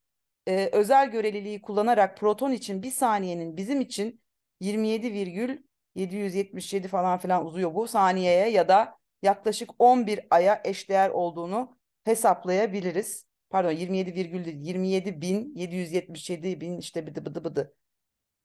Ee, 0.47 0.69
özel 0.71 1.11
göreliliği 1.11 1.61
kullanarak 1.61 2.17
proton 2.17 2.51
için 2.51 2.83
bir 2.83 2.91
saniyenin 2.91 3.57
bizim 3.57 3.81
için 3.81 4.21
27,777 4.59 6.87
falan 6.87 7.17
filan 7.17 7.45
uzuyor 7.45 7.75
bu 7.75 7.87
saniyeye 7.87 8.49
ya 8.49 8.67
da 8.67 8.99
yaklaşık 9.21 9.69
11 9.79 10.19
aya 10.29 10.61
eşdeğer 10.63 11.09
olduğunu 11.09 11.77
hesaplayabiliriz. 12.03 13.25
Pardon 13.49 13.71
27 13.71 14.15
virgül 14.15 14.45
değil, 14.45 14.57
27 14.57 15.21
bin 15.21 15.55
777 15.55 16.61
bin 16.61 16.77
işte 16.77 17.07
bıdı 17.07 17.25
bıdı 17.25 17.43
bıdı. 17.43 17.73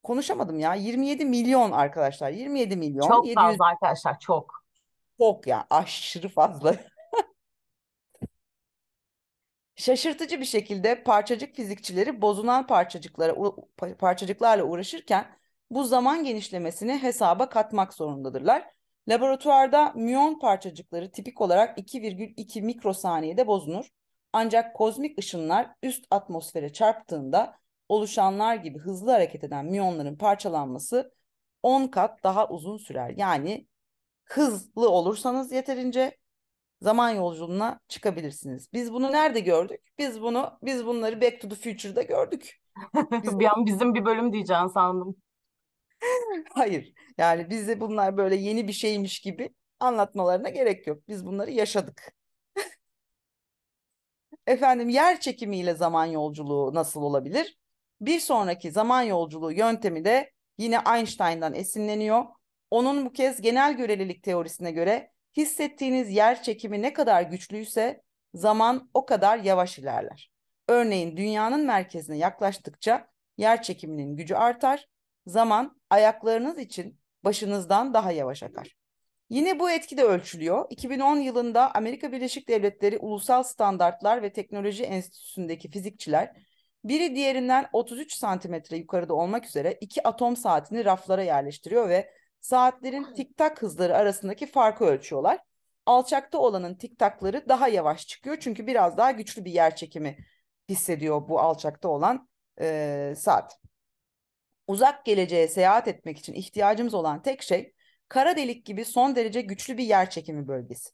Konuşamadım 0.02 0.58
ya. 0.58 0.74
27 0.74 1.24
milyon 1.24 1.72
arkadaşlar. 1.72 2.30
27 2.30 2.76
milyon 2.76 3.08
Çok 3.08 3.26
700 3.26 3.34
fazla 3.34 3.66
arkadaşlar, 3.66 4.18
çok. 4.18 4.63
Çok 5.18 5.46
ya 5.46 5.66
aşırı 5.70 6.28
fazla. 6.28 6.76
Şaşırtıcı 9.76 10.40
bir 10.40 10.44
şekilde 10.44 11.02
parçacık 11.02 11.54
fizikçileri 11.54 12.22
bozulan 12.22 12.66
parçacıklara 12.66 13.34
parçacıklarla 13.98 14.64
uğraşırken 14.64 15.26
bu 15.70 15.84
zaman 15.84 16.24
genişlemesini 16.24 17.02
hesaba 17.02 17.48
katmak 17.48 17.94
zorundadırlar. 17.94 18.64
Laboratuvarda 19.08 19.92
müyon 19.92 20.38
parçacıkları 20.38 21.12
tipik 21.12 21.40
olarak 21.40 21.78
2,2 21.78 22.62
mikrosaniyede 22.62 23.46
bozulur. 23.46 23.88
Ancak 24.32 24.76
kozmik 24.76 25.18
ışınlar 25.18 25.70
üst 25.82 26.06
atmosfere 26.10 26.72
çarptığında 26.72 27.56
oluşanlar 27.88 28.56
gibi 28.56 28.78
hızlı 28.78 29.10
hareket 29.10 29.44
eden 29.44 29.66
müyonların 29.66 30.16
parçalanması 30.16 31.14
10 31.62 31.86
kat 31.86 32.24
daha 32.24 32.48
uzun 32.48 32.76
sürer. 32.76 33.14
Yani 33.16 33.66
hızlı 34.24 34.90
olursanız 34.90 35.52
yeterince 35.52 36.16
zaman 36.80 37.10
yolculuğuna 37.10 37.80
çıkabilirsiniz. 37.88 38.72
Biz 38.72 38.92
bunu 38.92 39.12
nerede 39.12 39.40
gördük? 39.40 39.80
Biz 39.98 40.20
bunu 40.22 40.58
biz 40.62 40.86
bunları 40.86 41.20
Back 41.20 41.40
to 41.40 41.48
the 41.48 41.54
Future'da 41.54 42.02
gördük. 42.02 42.60
Biz... 43.24 43.38
bir 43.38 43.46
an 43.46 43.66
bizim 43.66 43.94
bir 43.94 44.04
bölüm 44.04 44.32
diyeceğini 44.32 44.70
sandım. 44.70 45.16
Hayır. 46.54 46.92
Yani 47.18 47.50
bize 47.50 47.80
bunlar 47.80 48.16
böyle 48.16 48.36
yeni 48.36 48.68
bir 48.68 48.72
şeymiş 48.72 49.20
gibi 49.20 49.54
anlatmalarına 49.80 50.48
gerek 50.48 50.86
yok. 50.86 51.08
Biz 51.08 51.26
bunları 51.26 51.50
yaşadık. 51.50 52.14
Efendim 54.46 54.88
yer 54.88 55.20
çekimiyle 55.20 55.74
zaman 55.74 56.06
yolculuğu 56.06 56.74
nasıl 56.74 57.02
olabilir? 57.02 57.58
Bir 58.00 58.20
sonraki 58.20 58.70
zaman 58.70 59.02
yolculuğu 59.02 59.52
yöntemi 59.52 60.04
de 60.04 60.32
yine 60.58 60.80
Einstein'dan 60.96 61.54
esinleniyor. 61.54 62.24
Onun 62.74 63.06
bu 63.06 63.12
kez 63.12 63.40
genel 63.40 63.76
görelilik 63.76 64.22
teorisine 64.22 64.70
göre 64.70 65.10
hissettiğiniz 65.36 66.10
yer 66.10 66.42
çekimi 66.42 66.82
ne 66.82 66.92
kadar 66.92 67.22
güçlüyse 67.22 68.02
zaman 68.34 68.90
o 68.94 69.06
kadar 69.06 69.38
yavaş 69.38 69.78
ilerler. 69.78 70.32
Örneğin 70.68 71.16
dünyanın 71.16 71.66
merkezine 71.66 72.18
yaklaştıkça 72.18 73.08
yer 73.36 73.62
çekiminin 73.62 74.16
gücü 74.16 74.34
artar, 74.34 74.88
zaman 75.26 75.80
ayaklarınız 75.90 76.58
için 76.58 77.00
başınızdan 77.24 77.94
daha 77.94 78.12
yavaş 78.12 78.42
akar. 78.42 78.76
Yine 79.30 79.60
bu 79.60 79.70
etki 79.70 79.96
de 79.96 80.02
ölçülüyor. 80.02 80.66
2010 80.70 81.16
yılında 81.16 81.74
Amerika 81.74 82.12
Birleşik 82.12 82.48
Devletleri 82.48 82.98
Ulusal 82.98 83.42
Standartlar 83.42 84.22
ve 84.22 84.32
Teknoloji 84.32 84.84
Enstitüsü'ndeki 84.84 85.70
fizikçiler 85.70 86.36
biri 86.84 87.14
diğerinden 87.14 87.66
33 87.72 88.12
santimetre 88.12 88.76
yukarıda 88.76 89.14
olmak 89.14 89.46
üzere 89.46 89.78
iki 89.80 90.08
atom 90.08 90.36
saatini 90.36 90.84
raflara 90.84 91.22
yerleştiriyor 91.22 91.88
ve 91.88 92.10
saatlerin 92.44 93.14
tik 93.14 93.36
tak 93.36 93.62
hızları 93.62 93.96
arasındaki 93.96 94.46
farkı 94.46 94.84
ölçüyorlar. 94.84 95.40
Alçakta 95.86 96.38
olanın 96.38 96.74
tik 96.74 96.98
takları 96.98 97.48
daha 97.48 97.68
yavaş 97.68 98.06
çıkıyor 98.06 98.36
çünkü 98.40 98.66
biraz 98.66 98.96
daha 98.96 99.10
güçlü 99.10 99.44
bir 99.44 99.52
yer 99.52 99.76
çekimi 99.76 100.18
hissediyor 100.68 101.28
bu 101.28 101.40
alçakta 101.40 101.88
olan 101.88 102.28
e, 102.60 103.14
saat. 103.16 103.58
Uzak 104.66 105.04
geleceğe 105.04 105.48
seyahat 105.48 105.88
etmek 105.88 106.18
için 106.18 106.34
ihtiyacımız 106.34 106.94
olan 106.94 107.22
tek 107.22 107.42
şey 107.42 107.72
kara 108.08 108.36
delik 108.36 108.66
gibi 108.66 108.84
son 108.84 109.16
derece 109.16 109.40
güçlü 109.40 109.78
bir 109.78 109.84
yer 109.84 110.10
çekimi 110.10 110.48
bölgesi. 110.48 110.90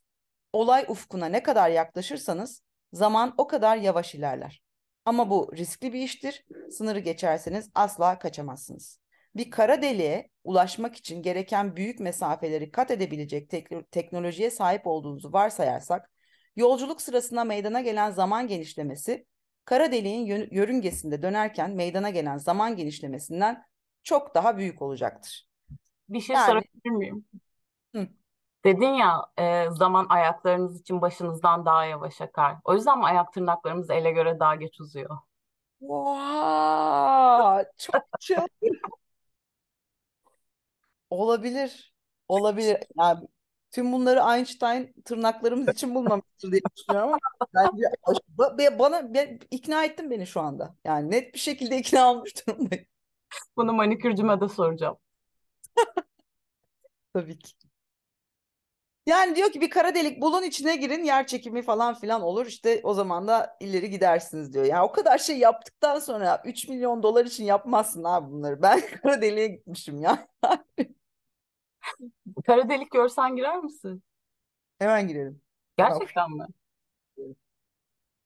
Olay 0.53 0.85
ufkuna 0.87 1.25
ne 1.25 1.43
kadar 1.43 1.69
yaklaşırsanız 1.69 2.63
zaman 2.93 3.33
o 3.37 3.47
kadar 3.47 3.77
yavaş 3.77 4.15
ilerler. 4.15 4.63
Ama 5.05 5.29
bu 5.29 5.51
riskli 5.57 5.93
bir 5.93 6.01
iştir. 6.01 6.45
Sınırı 6.71 6.99
geçerseniz 6.99 7.69
asla 7.75 8.19
kaçamazsınız. 8.19 9.00
Bir 9.35 9.51
kara 9.51 9.81
deliğe 9.81 10.29
ulaşmak 10.43 10.95
için 10.95 11.21
gereken 11.21 11.75
büyük 11.75 11.99
mesafeleri 11.99 12.71
kat 12.71 12.91
edebilecek 12.91 13.49
tek 13.49 13.91
teknolojiye 13.91 14.51
sahip 14.51 14.87
olduğunuzu 14.87 15.33
varsayarsak, 15.33 16.11
yolculuk 16.55 17.01
sırasında 17.01 17.43
meydana 17.43 17.81
gelen 17.81 18.11
zaman 18.11 18.47
genişlemesi, 18.47 19.25
kara 19.65 19.91
deliğin 19.91 20.47
yörüngesinde 20.51 21.21
dönerken 21.21 21.71
meydana 21.71 22.09
gelen 22.09 22.37
zaman 22.37 22.75
genişlemesinden 22.75 23.63
çok 24.03 24.35
daha 24.35 24.57
büyük 24.57 24.81
olacaktır. 24.81 25.47
Bir 26.09 26.21
şey 26.21 26.35
yani, 26.35 26.45
sorabilir 26.45 26.89
miyim? 26.89 27.25
Hı. 27.95 28.07
Dedin 28.65 28.93
ya 28.93 29.25
e, 29.37 29.65
zaman 29.71 30.05
ayaklarınız 30.09 30.81
için 30.81 31.01
başınızdan 31.01 31.65
daha 31.65 31.85
yavaş 31.85 32.21
akar. 32.21 32.55
O 32.63 32.73
yüzden 32.73 32.97
mi 32.97 33.05
ayak 33.05 33.33
tırnaklarımız 33.33 33.89
ele 33.89 34.11
göre 34.11 34.39
daha 34.39 34.55
geç 34.55 34.79
uzuyor? 34.79 35.17
Wow, 35.79 37.71
çok 37.77 38.03
çok 38.19 38.49
olabilir. 41.11 41.93
Olabilir. 42.27 42.77
Yani 42.99 43.27
tüm 43.71 43.91
bunları 43.93 44.35
Einstein 44.35 44.93
tırnaklarımız 45.05 45.67
için 45.67 45.95
bulmamıştır 45.95 46.51
diye 46.51 46.61
düşünüyorum 46.77 47.13
ama 47.13 47.19
bence 48.57 48.79
bana 48.79 49.13
ben, 49.13 49.39
ikna 49.51 49.85
ettin 49.85 50.11
beni 50.11 50.27
şu 50.27 50.41
anda. 50.41 50.75
Yani 50.85 51.11
net 51.11 51.33
bir 51.33 51.39
şekilde 51.39 51.77
ikna 51.77 52.11
olmuş 52.11 52.47
durumdayım. 52.47 52.85
Bunu 53.57 53.73
manikürcüme 53.73 54.41
de 54.41 54.47
soracağım. 54.47 54.97
Tabii 57.13 57.39
ki. 57.39 57.53
Yani 59.05 59.35
diyor 59.35 59.51
ki 59.51 59.61
bir 59.61 59.69
kara 59.69 59.95
delik 59.95 60.21
bulun 60.21 60.43
içine 60.43 60.75
girin 60.75 61.03
yer 61.03 61.27
çekimi 61.27 61.61
falan 61.61 61.93
filan 61.93 62.21
olur 62.21 62.45
işte 62.45 62.81
o 62.83 62.93
zaman 62.93 63.27
da 63.27 63.57
ileri 63.59 63.89
gidersiniz 63.89 64.53
diyor. 64.53 64.65
Yani 64.65 64.81
o 64.83 64.91
kadar 64.91 65.17
şey 65.17 65.37
yaptıktan 65.37 65.99
sonra 65.99 66.41
3 66.45 66.67
milyon 66.67 67.03
dolar 67.03 67.25
için 67.25 67.43
yapmazsın 67.43 68.03
abi 68.03 68.31
bunları. 68.31 68.61
Ben 68.61 68.81
kara 69.03 69.21
deliğe 69.21 69.47
gitmişim 69.47 70.01
ya. 70.01 70.27
Kara 72.45 72.69
delik 72.69 72.91
görsen 72.91 73.35
girer 73.35 73.57
misin? 73.57 74.03
Hemen 74.79 75.07
girerim. 75.07 75.41
Gerçekten 75.77 76.31
mi? 76.31 76.45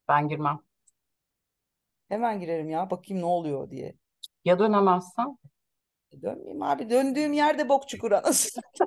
Ben 0.08 0.28
girmem. 0.30 0.60
Hemen 2.10 2.40
girerim 2.40 2.70
ya 2.70 2.90
bakayım 2.90 3.22
ne 3.22 3.26
oluyor 3.26 3.70
diye. 3.70 3.96
Ya 4.46 4.60
dönemezsem? 4.60 5.38
Dönmeyeyim 6.22 6.64
abi 6.64 6.90
döndüğüm 6.90 7.34
yerde 7.34 7.70
bok 7.70 7.90
çukuru 7.90 8.16
anasını. 8.16 8.64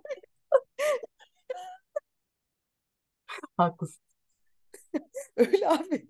Haklısın. 3.56 4.02
Öyle 5.36 5.68
abi. 5.68 6.08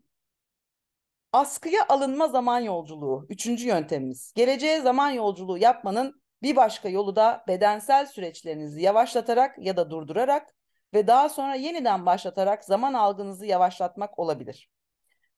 Askıya 1.33 1.87
alınma 1.89 2.29
zaman 2.29 2.61
yolculuğu. 2.61 3.27
Üçüncü 3.29 3.67
yöntemimiz. 3.67 4.33
Geleceğe 4.37 4.81
zaman 4.81 5.11
yolculuğu 5.11 5.59
yapmanın 5.59 6.23
bir 6.43 6.57
başka 6.57 6.89
yolu 6.89 7.17
da 7.17 7.45
bedensel 7.49 8.07
süreçlerinizi 8.07 8.83
yavaşlatarak 8.83 9.59
ya 9.59 9.77
da 9.77 9.91
durdurarak 9.91 10.55
ve 10.95 11.07
daha 11.07 11.29
sonra 11.29 11.55
yeniden 11.55 12.07
başlatarak 12.07 12.65
zaman 12.65 12.95
algınızı 12.95 13.47
yavaşlatmak 13.47 14.19
olabilir. 14.19 14.71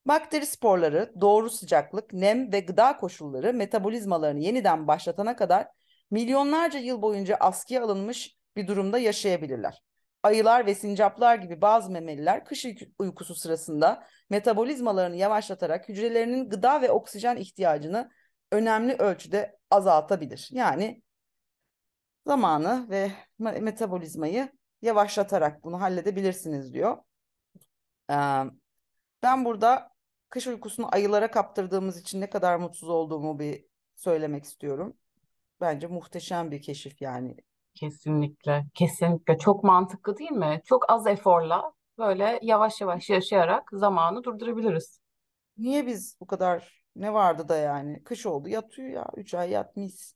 Bakteri 0.07 0.47
sporları, 0.47 1.13
doğru 1.21 1.51
sıcaklık, 1.51 2.13
nem 2.13 2.53
ve 2.53 2.61
gıda 2.61 2.97
koşulları 2.97 3.55
metabolizmalarını 3.55 4.41
yeniden 4.41 4.89
başlatana 4.89 5.37
kadar 5.37 5.69
milyonlarca 6.11 6.79
yıl 6.79 7.03
boyunca 7.03 7.37
askıya 7.41 7.85
alınmış 7.85 8.37
bir 8.57 8.67
durumda 8.67 8.99
yaşayabilirler. 8.99 9.83
Ayılar 10.23 10.67
ve 10.67 10.75
sincaplar 10.75 11.37
gibi 11.37 11.61
bazı 11.61 11.91
memeliler 11.91 12.45
kış 12.45 12.67
uykusu 12.99 13.35
sırasında 13.35 14.07
metabolizmalarını 14.31 15.17
yavaşlatarak 15.17 15.89
hücrelerinin 15.89 16.49
gıda 16.49 16.83
ve 16.83 16.91
oksijen 16.91 17.37
ihtiyacını 17.37 18.11
önemli 18.51 18.95
ölçüde 18.95 19.59
azaltabilir. 19.71 20.49
Yani 20.53 21.03
zamanı 22.27 22.87
ve 22.91 23.13
metabolizmayı 23.39 24.53
yavaşlatarak 24.83 25.65
bunu 25.65 25.81
halledebilirsiniz 25.81 26.75
diyor. 26.75 26.97
Ben 29.23 29.45
burada 29.45 29.91
kış 30.29 30.47
uykusunu 30.47 30.95
ayılara 30.95 31.31
kaptırdığımız 31.31 32.01
için 32.01 32.21
ne 32.21 32.31
kadar 32.31 32.57
mutsuz 32.57 32.89
olduğumu 32.89 33.39
bir 33.39 33.65
söylemek 33.97 34.45
istiyorum. 34.45 34.97
Bence 35.61 35.87
muhteşem 35.87 36.51
bir 36.51 36.63
keşif 36.63 37.03
yani. 37.03 37.37
Kesinlikle, 37.75 38.65
kesinlikle 38.75 39.39
çok 39.39 39.65
mantıklı 39.65 40.19
değil 40.19 40.31
mi? 40.31 40.61
Çok 40.65 40.91
az 40.91 41.07
eforla 41.07 41.73
böyle 41.99 42.39
yavaş 42.43 42.81
yavaş 42.81 43.11
yaşayarak 43.11 43.69
zamanı 43.73 44.25
durdurabiliriz. 44.25 45.01
Niye 45.57 45.87
biz 45.87 46.17
bu 46.21 46.27
kadar 46.27 46.80
ne 46.97 47.13
vardı 47.13 47.49
da 47.49 47.57
yani 47.57 48.05
kış 48.05 48.27
oldu 48.27 48.49
yatıyor 48.49 48.89
ya 48.89 49.07
3 49.17 49.35
ay 49.35 49.51
yatmayız. 49.51 50.15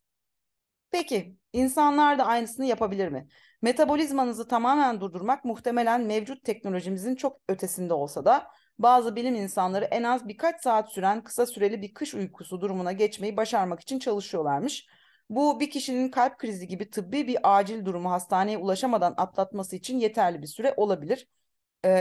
Peki 0.91 1.37
insanlar 1.53 2.19
da 2.19 2.27
aynısını 2.27 2.67
yapabilir 2.67 3.09
mi? 3.09 3.29
Metabolizmanızı 3.63 4.49
tamamen 4.49 5.01
durdurmak 5.01 5.45
muhtemelen 5.45 6.03
mevcut 6.03 6.45
teknolojimizin 6.45 7.15
çok 7.15 7.41
ötesinde 7.49 7.95
olsa 7.95 8.25
da 8.25 8.47
bazı 8.79 9.17
bilim 9.17 9.35
insanları 9.35 9.85
en 9.85 10.03
az 10.03 10.29
birkaç 10.29 10.63
saat 10.63 10.93
süren 10.93 11.25
kısa 11.25 11.47
süreli 11.47 11.83
bir 11.83 11.95
kış 11.95 12.15
uykusu 12.15 12.61
durumuna 12.61 12.93
geçmeyi 12.93 13.37
başarmak 13.37 13.81
için 13.81 13.99
çalışıyorlarmış. 13.99 14.87
Bu 15.31 15.61
bir 15.61 15.71
kişinin 15.71 16.11
kalp 16.11 16.39
krizi 16.39 16.69
gibi 16.69 16.91
tıbbi 16.91 17.27
bir 17.27 17.39
acil 17.43 17.85
durumu 17.85 18.11
hastaneye 18.11 18.59
ulaşamadan 18.59 19.15
atlatması 19.17 19.77
için 19.77 19.99
yeterli 19.99 20.43
bir 20.43 20.47
süre 20.47 20.75
olabilir. 20.77 21.29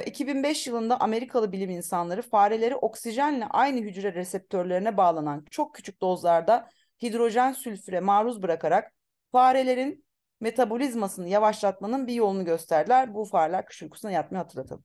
2005 0.06 0.68
yılında 0.68 1.00
Amerikalı 1.00 1.52
bilim 1.52 1.70
insanları 1.70 2.22
fareleri 2.22 2.76
oksijenle 2.76 3.46
aynı 3.46 3.80
hücre 3.80 4.14
reseptörlerine 4.14 4.98
bağlanan 4.98 5.46
çok 5.52 5.76
küçük 5.76 6.02
dozlarda 6.02 6.70
hidrojen 7.02 7.54
sülfüre 7.54 8.00
maruz 8.00 8.44
bırakarak 8.44 8.94
farelerin 9.32 10.06
metabolizmasını 10.40 11.30
yavaşlatmanın 11.30 12.08
bir 12.08 12.14
yolunu 12.14 12.46
gösterdiler. 12.46 13.14
Bu 13.14 13.26
fareler 13.26 13.66
kış 13.66 13.84
uykusuna 13.84 14.12
yatmayı 14.12 14.44
hatırlatalım. 14.44 14.84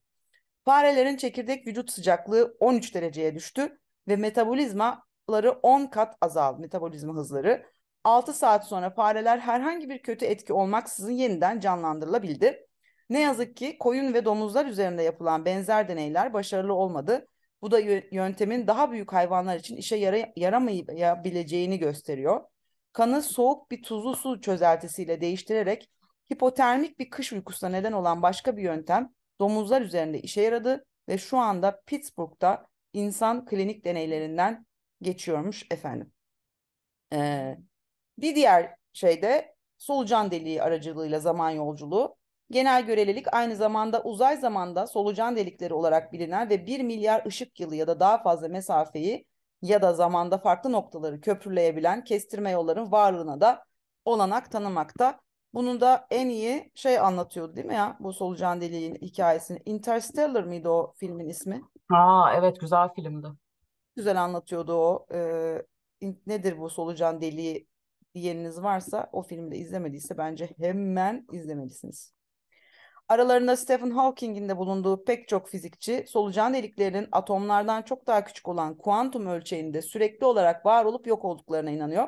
Farelerin 0.65 1.17
çekirdek 1.17 1.67
vücut 1.67 1.91
sıcaklığı 1.91 2.57
13 2.59 2.95
dereceye 2.95 3.35
düştü 3.35 3.79
ve 4.07 4.15
metabolizmaları 4.15 5.51
10 5.63 5.85
kat 5.85 6.17
azaldı. 6.21 6.61
Metabolizma 6.61 7.13
hızları. 7.13 7.65
6 8.03 8.33
saat 8.33 8.67
sonra 8.67 8.89
fareler 8.89 9.39
herhangi 9.39 9.89
bir 9.89 10.01
kötü 10.01 10.25
etki 10.25 10.53
olmaksızın 10.53 11.11
yeniden 11.11 11.59
canlandırılabildi. 11.59 12.68
Ne 13.09 13.21
yazık 13.21 13.57
ki 13.57 13.77
koyun 13.77 14.13
ve 14.13 14.25
domuzlar 14.25 14.65
üzerinde 14.65 15.03
yapılan 15.03 15.45
benzer 15.45 15.87
deneyler 15.87 16.33
başarılı 16.33 16.73
olmadı. 16.73 17.27
Bu 17.61 17.71
da 17.71 17.79
yöntemin 18.11 18.67
daha 18.67 18.91
büyük 18.91 19.13
hayvanlar 19.13 19.55
için 19.55 19.75
işe 19.75 19.95
yara 19.95 20.17
yaramayabileceğini 20.35 21.79
gösteriyor. 21.79 22.41
Kanı 22.93 23.21
soğuk 23.21 23.71
bir 23.71 23.83
tuzlu 23.83 24.15
su 24.15 24.41
çözeltisiyle 24.41 25.21
değiştirerek 25.21 25.89
hipotermik 26.33 26.99
bir 26.99 27.09
kış 27.09 27.33
uykusuna 27.33 27.69
neden 27.69 27.91
olan 27.91 28.21
başka 28.21 28.57
bir 28.57 28.61
yöntem 28.63 29.09
domuzlar 29.39 29.81
üzerinde 29.81 30.21
işe 30.21 30.41
yaradı 30.41 30.85
ve 31.09 31.17
şu 31.17 31.37
anda 31.37 31.81
Pittsburgh'da 31.85 32.67
insan 32.93 33.45
klinik 33.45 33.85
deneylerinden 33.85 34.65
geçiyormuş 35.01 35.65
efendim. 35.71 36.11
Ee, 37.13 37.57
bir 38.17 38.35
diğer 38.35 38.75
şey 38.93 39.21
de 39.21 39.55
solucan 39.77 40.31
deliği 40.31 40.63
aracılığıyla 40.63 41.19
zaman 41.19 41.49
yolculuğu. 41.49 42.18
Genel 42.51 42.85
görelilik 42.85 43.33
aynı 43.33 43.55
zamanda 43.55 44.03
uzay 44.03 44.37
zamanda 44.37 44.87
solucan 44.87 45.35
delikleri 45.35 45.73
olarak 45.73 46.13
bilinen 46.13 46.49
ve 46.49 46.65
1 46.65 46.79
milyar 46.83 47.25
ışık 47.25 47.59
yılı 47.59 47.75
ya 47.75 47.87
da 47.87 47.99
daha 47.99 48.21
fazla 48.21 48.47
mesafeyi 48.47 49.25
ya 49.61 49.81
da 49.81 49.93
zamanda 49.93 50.37
farklı 50.37 50.71
noktaları 50.71 51.21
köprüleyebilen 51.21 52.03
kestirme 52.03 52.51
yolların 52.51 52.91
varlığına 52.91 53.41
da 53.41 53.65
olanak 54.05 54.51
tanımakta. 54.51 55.19
Bunu 55.53 55.81
da 55.81 56.07
en 56.11 56.29
iyi 56.29 56.71
şey 56.75 56.99
anlatıyordu 56.99 57.55
değil 57.55 57.67
mi 57.67 57.73
ya? 57.75 57.97
Bu 57.99 58.13
solucan 58.13 58.61
deliğin 58.61 58.95
hikayesini. 58.95 59.59
Interstellar 59.65 60.43
mıydı 60.43 60.69
o 60.69 60.93
filmin 60.97 61.29
ismi? 61.29 61.61
Aa 61.91 62.33
evet 62.33 62.59
güzel 62.59 62.89
filmdi. 62.95 63.27
Güzel 63.95 64.23
anlatıyordu 64.23 64.73
o. 64.73 65.05
Ee, 65.13 65.61
nedir 66.27 66.57
bu 66.59 66.69
solucan 66.69 67.21
deliği 67.21 67.67
diyeniniz 68.15 68.63
varsa 68.63 69.09
o 69.11 69.23
filmi 69.23 69.51
de 69.51 69.57
izlemediyse 69.57 70.17
bence 70.17 70.49
hemen 70.59 71.27
izlemelisiniz. 71.31 72.18
Aralarında 73.09 73.57
Stephen 73.57 73.91
Hawking'in 73.91 74.49
de 74.49 74.57
bulunduğu 74.57 75.05
pek 75.05 75.27
çok 75.27 75.49
fizikçi 75.49 76.05
solucan 76.07 76.53
deliklerinin 76.53 77.07
atomlardan 77.11 77.81
çok 77.81 78.07
daha 78.07 78.23
küçük 78.25 78.47
olan 78.47 78.77
kuantum 78.77 79.27
ölçeğinde 79.27 79.81
sürekli 79.81 80.25
olarak 80.25 80.65
var 80.65 80.85
olup 80.85 81.07
yok 81.07 81.25
olduklarına 81.25 81.69
inanıyor. 81.71 82.07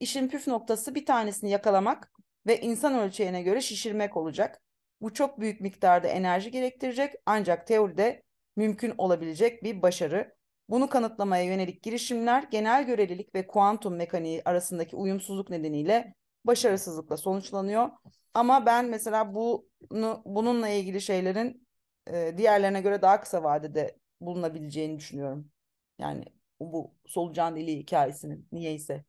İşin 0.00 0.28
püf 0.28 0.46
noktası 0.46 0.94
bir 0.94 1.06
tanesini 1.06 1.50
yakalamak 1.50 2.12
ve 2.46 2.60
insan 2.60 2.98
ölçeğine 2.98 3.42
göre 3.42 3.60
şişirmek 3.60 4.16
olacak. 4.16 4.62
Bu 5.00 5.14
çok 5.14 5.40
büyük 5.40 5.60
miktarda 5.60 6.08
enerji 6.08 6.50
gerektirecek 6.50 7.14
ancak 7.26 7.66
teoride 7.66 8.22
mümkün 8.56 8.94
olabilecek 8.98 9.64
bir 9.64 9.82
başarı. 9.82 10.34
Bunu 10.68 10.88
kanıtlamaya 10.88 11.44
yönelik 11.44 11.82
girişimler 11.82 12.42
genel 12.42 12.86
görelilik 12.86 13.34
ve 13.34 13.46
kuantum 13.46 13.96
mekaniği 13.96 14.42
arasındaki 14.44 14.96
uyumsuzluk 14.96 15.50
nedeniyle 15.50 16.14
başarısızlıkla 16.44 17.16
sonuçlanıyor. 17.16 17.88
Ama 18.38 18.66
ben 18.66 18.86
mesela 18.86 19.34
bunu 19.34 20.22
bununla 20.26 20.68
ilgili 20.68 21.00
şeylerin 21.00 21.68
e, 22.06 22.34
diğerlerine 22.38 22.80
göre 22.80 23.02
daha 23.02 23.20
kısa 23.20 23.42
vadede 23.42 23.98
bulunabileceğini 24.20 24.98
düşünüyorum. 24.98 25.52
Yani 25.98 26.24
bu 26.60 26.94
solucan 27.06 27.56
deliği 27.56 27.78
hikayesinin 27.78 28.48
niyeyse. 28.52 29.04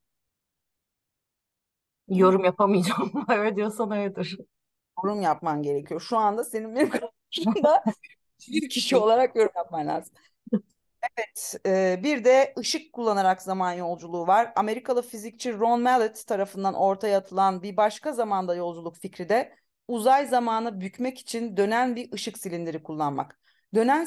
Yorum 2.08 2.44
yapamayacağım. 2.46 3.12
Öyle 3.30 3.56
diyorsan 3.56 3.92
öyledir. 3.92 4.38
Yorum 5.04 5.22
yapman 5.22 5.62
gerekiyor. 5.64 6.02
Şu 6.02 6.18
anda 6.18 6.44
senin 6.44 6.76
benim 6.76 6.90
karşımda 6.90 7.84
bir 8.48 8.70
kişi 8.70 8.98
olarak 8.98 9.36
yorum 9.36 9.52
yapman 9.56 9.88
lazım. 9.88 10.14
Evet, 11.02 11.56
e, 11.66 12.04
bir 12.04 12.24
de 12.24 12.54
ışık 12.60 12.94
kullanarak 12.94 13.42
zaman 13.42 13.74
yolculuğu 13.74 14.28
var. 14.28 14.52
Amerikalı 14.56 15.02
fizikçi 15.02 15.54
Ron 15.54 15.82
Mallet 15.82 16.28
tarafından 16.28 16.74
ortaya 16.74 17.18
atılan 17.18 17.64
bir 17.64 17.78
başka 17.78 18.14
zamanda 18.14 18.56
yolculuk 18.56 18.98
fikri 18.98 19.30
de 19.30 19.56
uzay 19.88 20.26
zamanı 20.26 20.82
bükmek 20.82 21.20
için 21.20 21.58
dönen 21.58 21.96
bir 21.96 22.14
ışık 22.14 22.38
silindiri 22.38 22.84
kullanmak. 22.84 23.40
Dönen 23.76 24.06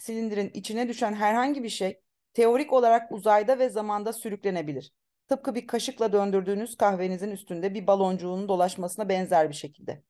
silindirin 0.00 0.50
içine 0.54 0.88
düşen 0.88 1.14
herhangi 1.14 1.62
bir 1.62 1.68
şey 1.68 2.00
teorik 2.34 2.72
olarak 2.72 3.12
uzayda 3.12 3.58
ve 3.58 3.68
zamanda 3.68 4.12
sürüklenebilir. 4.12 4.92
Tıpkı 5.28 5.54
bir 5.54 5.66
kaşıkla 5.66 6.12
döndürdüğünüz 6.12 6.76
kahvenizin 6.76 7.30
üstünde 7.30 7.74
bir 7.74 7.86
baloncuğun 7.86 8.48
dolaşmasına 8.48 9.08
benzer 9.08 9.48
bir 9.48 9.54
şekilde. 9.54 10.02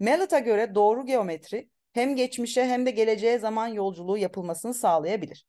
Mallett'a 0.00 0.38
göre 0.38 0.74
doğru 0.74 1.06
geometri 1.06 1.70
hem 1.92 2.16
geçmişe 2.16 2.64
hem 2.66 2.86
de 2.86 2.90
geleceğe 2.90 3.38
zaman 3.38 3.66
yolculuğu 3.68 4.18
yapılmasını 4.18 4.74
sağlayabilir. 4.74 5.46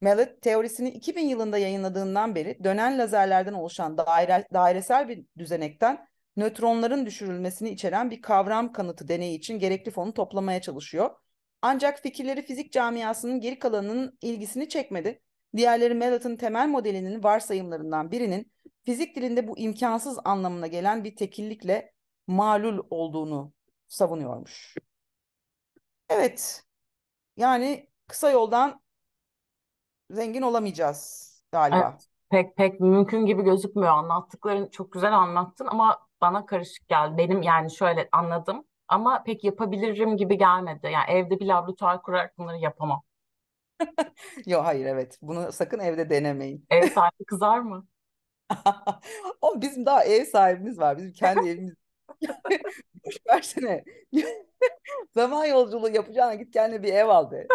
Mallet 0.00 0.42
teorisini 0.42 0.88
2000 0.90 1.28
yılında 1.28 1.58
yayınladığından 1.58 2.34
beri 2.34 2.64
dönen 2.64 2.98
lazerlerden 2.98 3.52
oluşan 3.52 3.98
daire, 3.98 4.46
dairesel 4.52 5.08
bir 5.08 5.24
düzenekten 5.38 6.08
nötronların 6.36 7.06
düşürülmesini 7.06 7.70
içeren 7.70 8.10
bir 8.10 8.22
kavram 8.22 8.72
kanıtı 8.72 9.08
deneyi 9.08 9.38
için 9.38 9.58
gerekli 9.58 9.90
fonu 9.90 10.14
toplamaya 10.14 10.60
çalışıyor. 10.60 11.10
Ancak 11.62 11.98
fikirleri 11.98 12.42
fizik 12.42 12.72
camiasının 12.72 13.40
geri 13.40 13.58
kalanının 13.58 14.18
ilgisini 14.22 14.68
çekmedi. 14.68 15.22
Diğerleri 15.56 15.94
Mallett'ın 15.94 16.36
temel 16.36 16.68
modelinin 16.68 17.22
varsayımlarından 17.22 18.10
birinin 18.10 18.52
fizik 18.84 19.16
dilinde 19.16 19.48
bu 19.48 19.58
imkansız 19.58 20.18
anlamına 20.24 20.66
gelen 20.66 21.04
bir 21.04 21.16
tekillikle 21.16 21.92
malul 22.26 22.86
olduğunu 22.90 23.52
savunuyormuş. 23.88 24.76
Evet, 26.08 26.62
yani 27.36 27.90
kısa 28.08 28.30
yoldan 28.30 28.80
zengin 30.10 30.42
olamayacağız 30.42 31.32
galiba. 31.52 31.90
Evet, 31.92 32.06
pek 32.30 32.56
pek 32.56 32.80
mümkün 32.80 33.26
gibi 33.26 33.42
gözükmüyor. 33.42 33.92
Anlattıkların 33.92 34.68
çok 34.68 34.92
güzel 34.92 35.12
anlattın 35.12 35.66
ama 35.66 35.98
bana 36.20 36.46
karışık 36.46 36.88
geldi. 36.88 37.18
Benim 37.18 37.42
yani 37.42 37.70
şöyle 37.70 38.08
anladım 38.12 38.64
ama 38.88 39.22
pek 39.22 39.44
yapabilirim 39.44 40.16
gibi 40.16 40.38
gelmedi. 40.38 40.86
Yani 40.92 41.10
evde 41.10 41.40
bir 41.40 41.46
laboratuvar 41.46 42.02
kurarak 42.02 42.38
bunları 42.38 42.58
yapamam. 42.58 43.02
Yok 44.46 44.64
hayır 44.64 44.86
evet. 44.86 45.18
Bunu 45.22 45.52
sakın 45.52 45.78
evde 45.78 46.10
denemeyin. 46.10 46.66
Ev 46.70 46.82
sahibi 46.94 47.24
kızar 47.24 47.58
mı? 47.58 47.86
O 49.40 49.60
bizim 49.60 49.86
daha 49.86 50.04
ev 50.04 50.24
sahibimiz 50.24 50.78
var. 50.78 50.96
Bizim 50.98 51.12
kendi 51.12 51.48
evimiz. 51.48 51.74
Boş 53.04 53.16
versene. 53.28 53.84
Zaman 55.14 55.44
yolculuğu 55.44 55.88
yapacağına 55.88 56.34
git 56.34 56.52
kendine 56.52 56.82
bir 56.82 56.92
ev 56.92 57.08
al 57.08 57.30
be. 57.30 57.46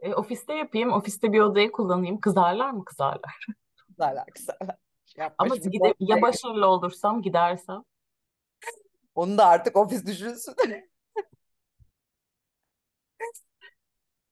E, 0.00 0.14
ofiste 0.14 0.54
yapayım. 0.54 0.92
Ofiste 0.92 1.32
bir 1.32 1.40
odayı 1.40 1.72
kullanayım. 1.72 2.20
Kızarlar 2.20 2.70
mı? 2.70 2.84
Kızarlar. 2.84 3.46
Kızarlar 3.86 4.26
kızarlar. 4.34 4.76
Şey 5.04 5.22
yapma 5.22 5.46
Ama 5.46 5.56
gide, 5.56 5.94
ya 6.00 6.22
başarılı 6.22 6.66
olursam 6.66 7.22
gidersem. 7.22 7.82
Onu 9.14 9.38
da 9.38 9.46
artık 9.46 9.76
ofis 9.76 10.06
düşünsün. 10.06 10.54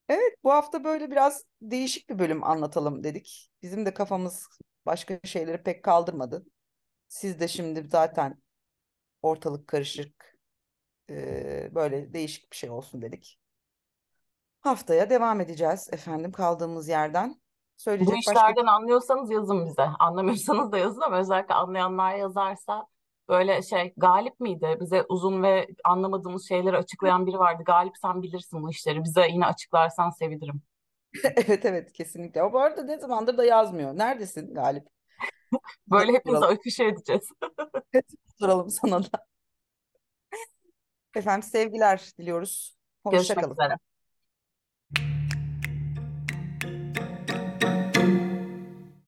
Evet, 0.08 0.34
bu 0.44 0.52
hafta 0.52 0.84
böyle 0.84 1.10
biraz 1.10 1.44
değişik 1.62 2.10
bir 2.10 2.18
bölüm 2.18 2.44
anlatalım 2.44 3.04
dedik. 3.04 3.50
Bizim 3.62 3.86
de 3.86 3.94
kafamız 3.94 4.48
başka 4.86 5.20
şeyleri 5.24 5.62
pek 5.62 5.84
kaldırmadı. 5.84 6.46
Siz 7.08 7.40
de 7.40 7.48
şimdi 7.48 7.88
zaten 7.88 8.42
ortalık 9.22 9.68
karışık, 9.68 10.36
ee, 11.10 11.70
böyle 11.74 12.14
değişik 12.14 12.52
bir 12.52 12.56
şey 12.56 12.70
olsun 12.70 13.02
dedik. 13.02 13.38
Haftaya 14.68 15.10
devam 15.10 15.40
edeceğiz 15.40 15.88
efendim 15.92 16.32
kaldığımız 16.32 16.88
yerden. 16.88 17.30
Bu 17.30 17.82
Söyleyecek 17.82 18.16
başka 18.16 18.32
işlerden 18.32 18.66
anlıyorsanız 18.66 19.30
yazın 19.30 19.66
bize. 19.66 19.82
Anlamıyorsanız 19.98 20.72
da 20.72 20.78
yazın 20.78 21.00
ama 21.00 21.18
özellikle 21.18 21.54
anlayanlar 21.54 22.14
yazarsa 22.14 22.86
böyle 23.28 23.62
şey 23.62 23.94
Galip 23.96 24.40
miydi? 24.40 24.76
Bize 24.80 25.04
uzun 25.08 25.42
ve 25.42 25.68
anlamadığımız 25.84 26.48
şeyleri 26.48 26.76
açıklayan 26.76 27.26
biri 27.26 27.38
vardı. 27.38 27.62
Galip 27.66 27.96
sen 28.02 28.22
bilirsin 28.22 28.62
bu 28.62 28.70
işleri. 28.70 29.04
Bize 29.04 29.26
yine 29.28 29.46
açıklarsan 29.46 30.10
sevinirim. 30.10 30.62
Evet 31.36 31.64
evet 31.64 31.92
kesinlikle. 31.92 32.42
O 32.42 32.52
bu 32.52 32.60
arada 32.60 32.82
ne 32.82 32.98
zamandır 32.98 33.36
da 33.36 33.44
yazmıyor. 33.44 33.98
Neredesin 33.98 34.54
Galip? 34.54 34.86
Böyle 35.90 36.12
hepimiz 36.12 36.42
afişe 36.42 36.84
edeceğiz. 36.84 37.28
soralım 38.40 38.70
sana 38.70 39.02
da. 39.02 39.26
Efendim 41.14 41.42
sevgiler 41.42 42.12
diliyoruz. 42.18 42.76
Hoşça 43.04 43.34
Görüşmek 43.34 43.52
üzere. 43.52 43.78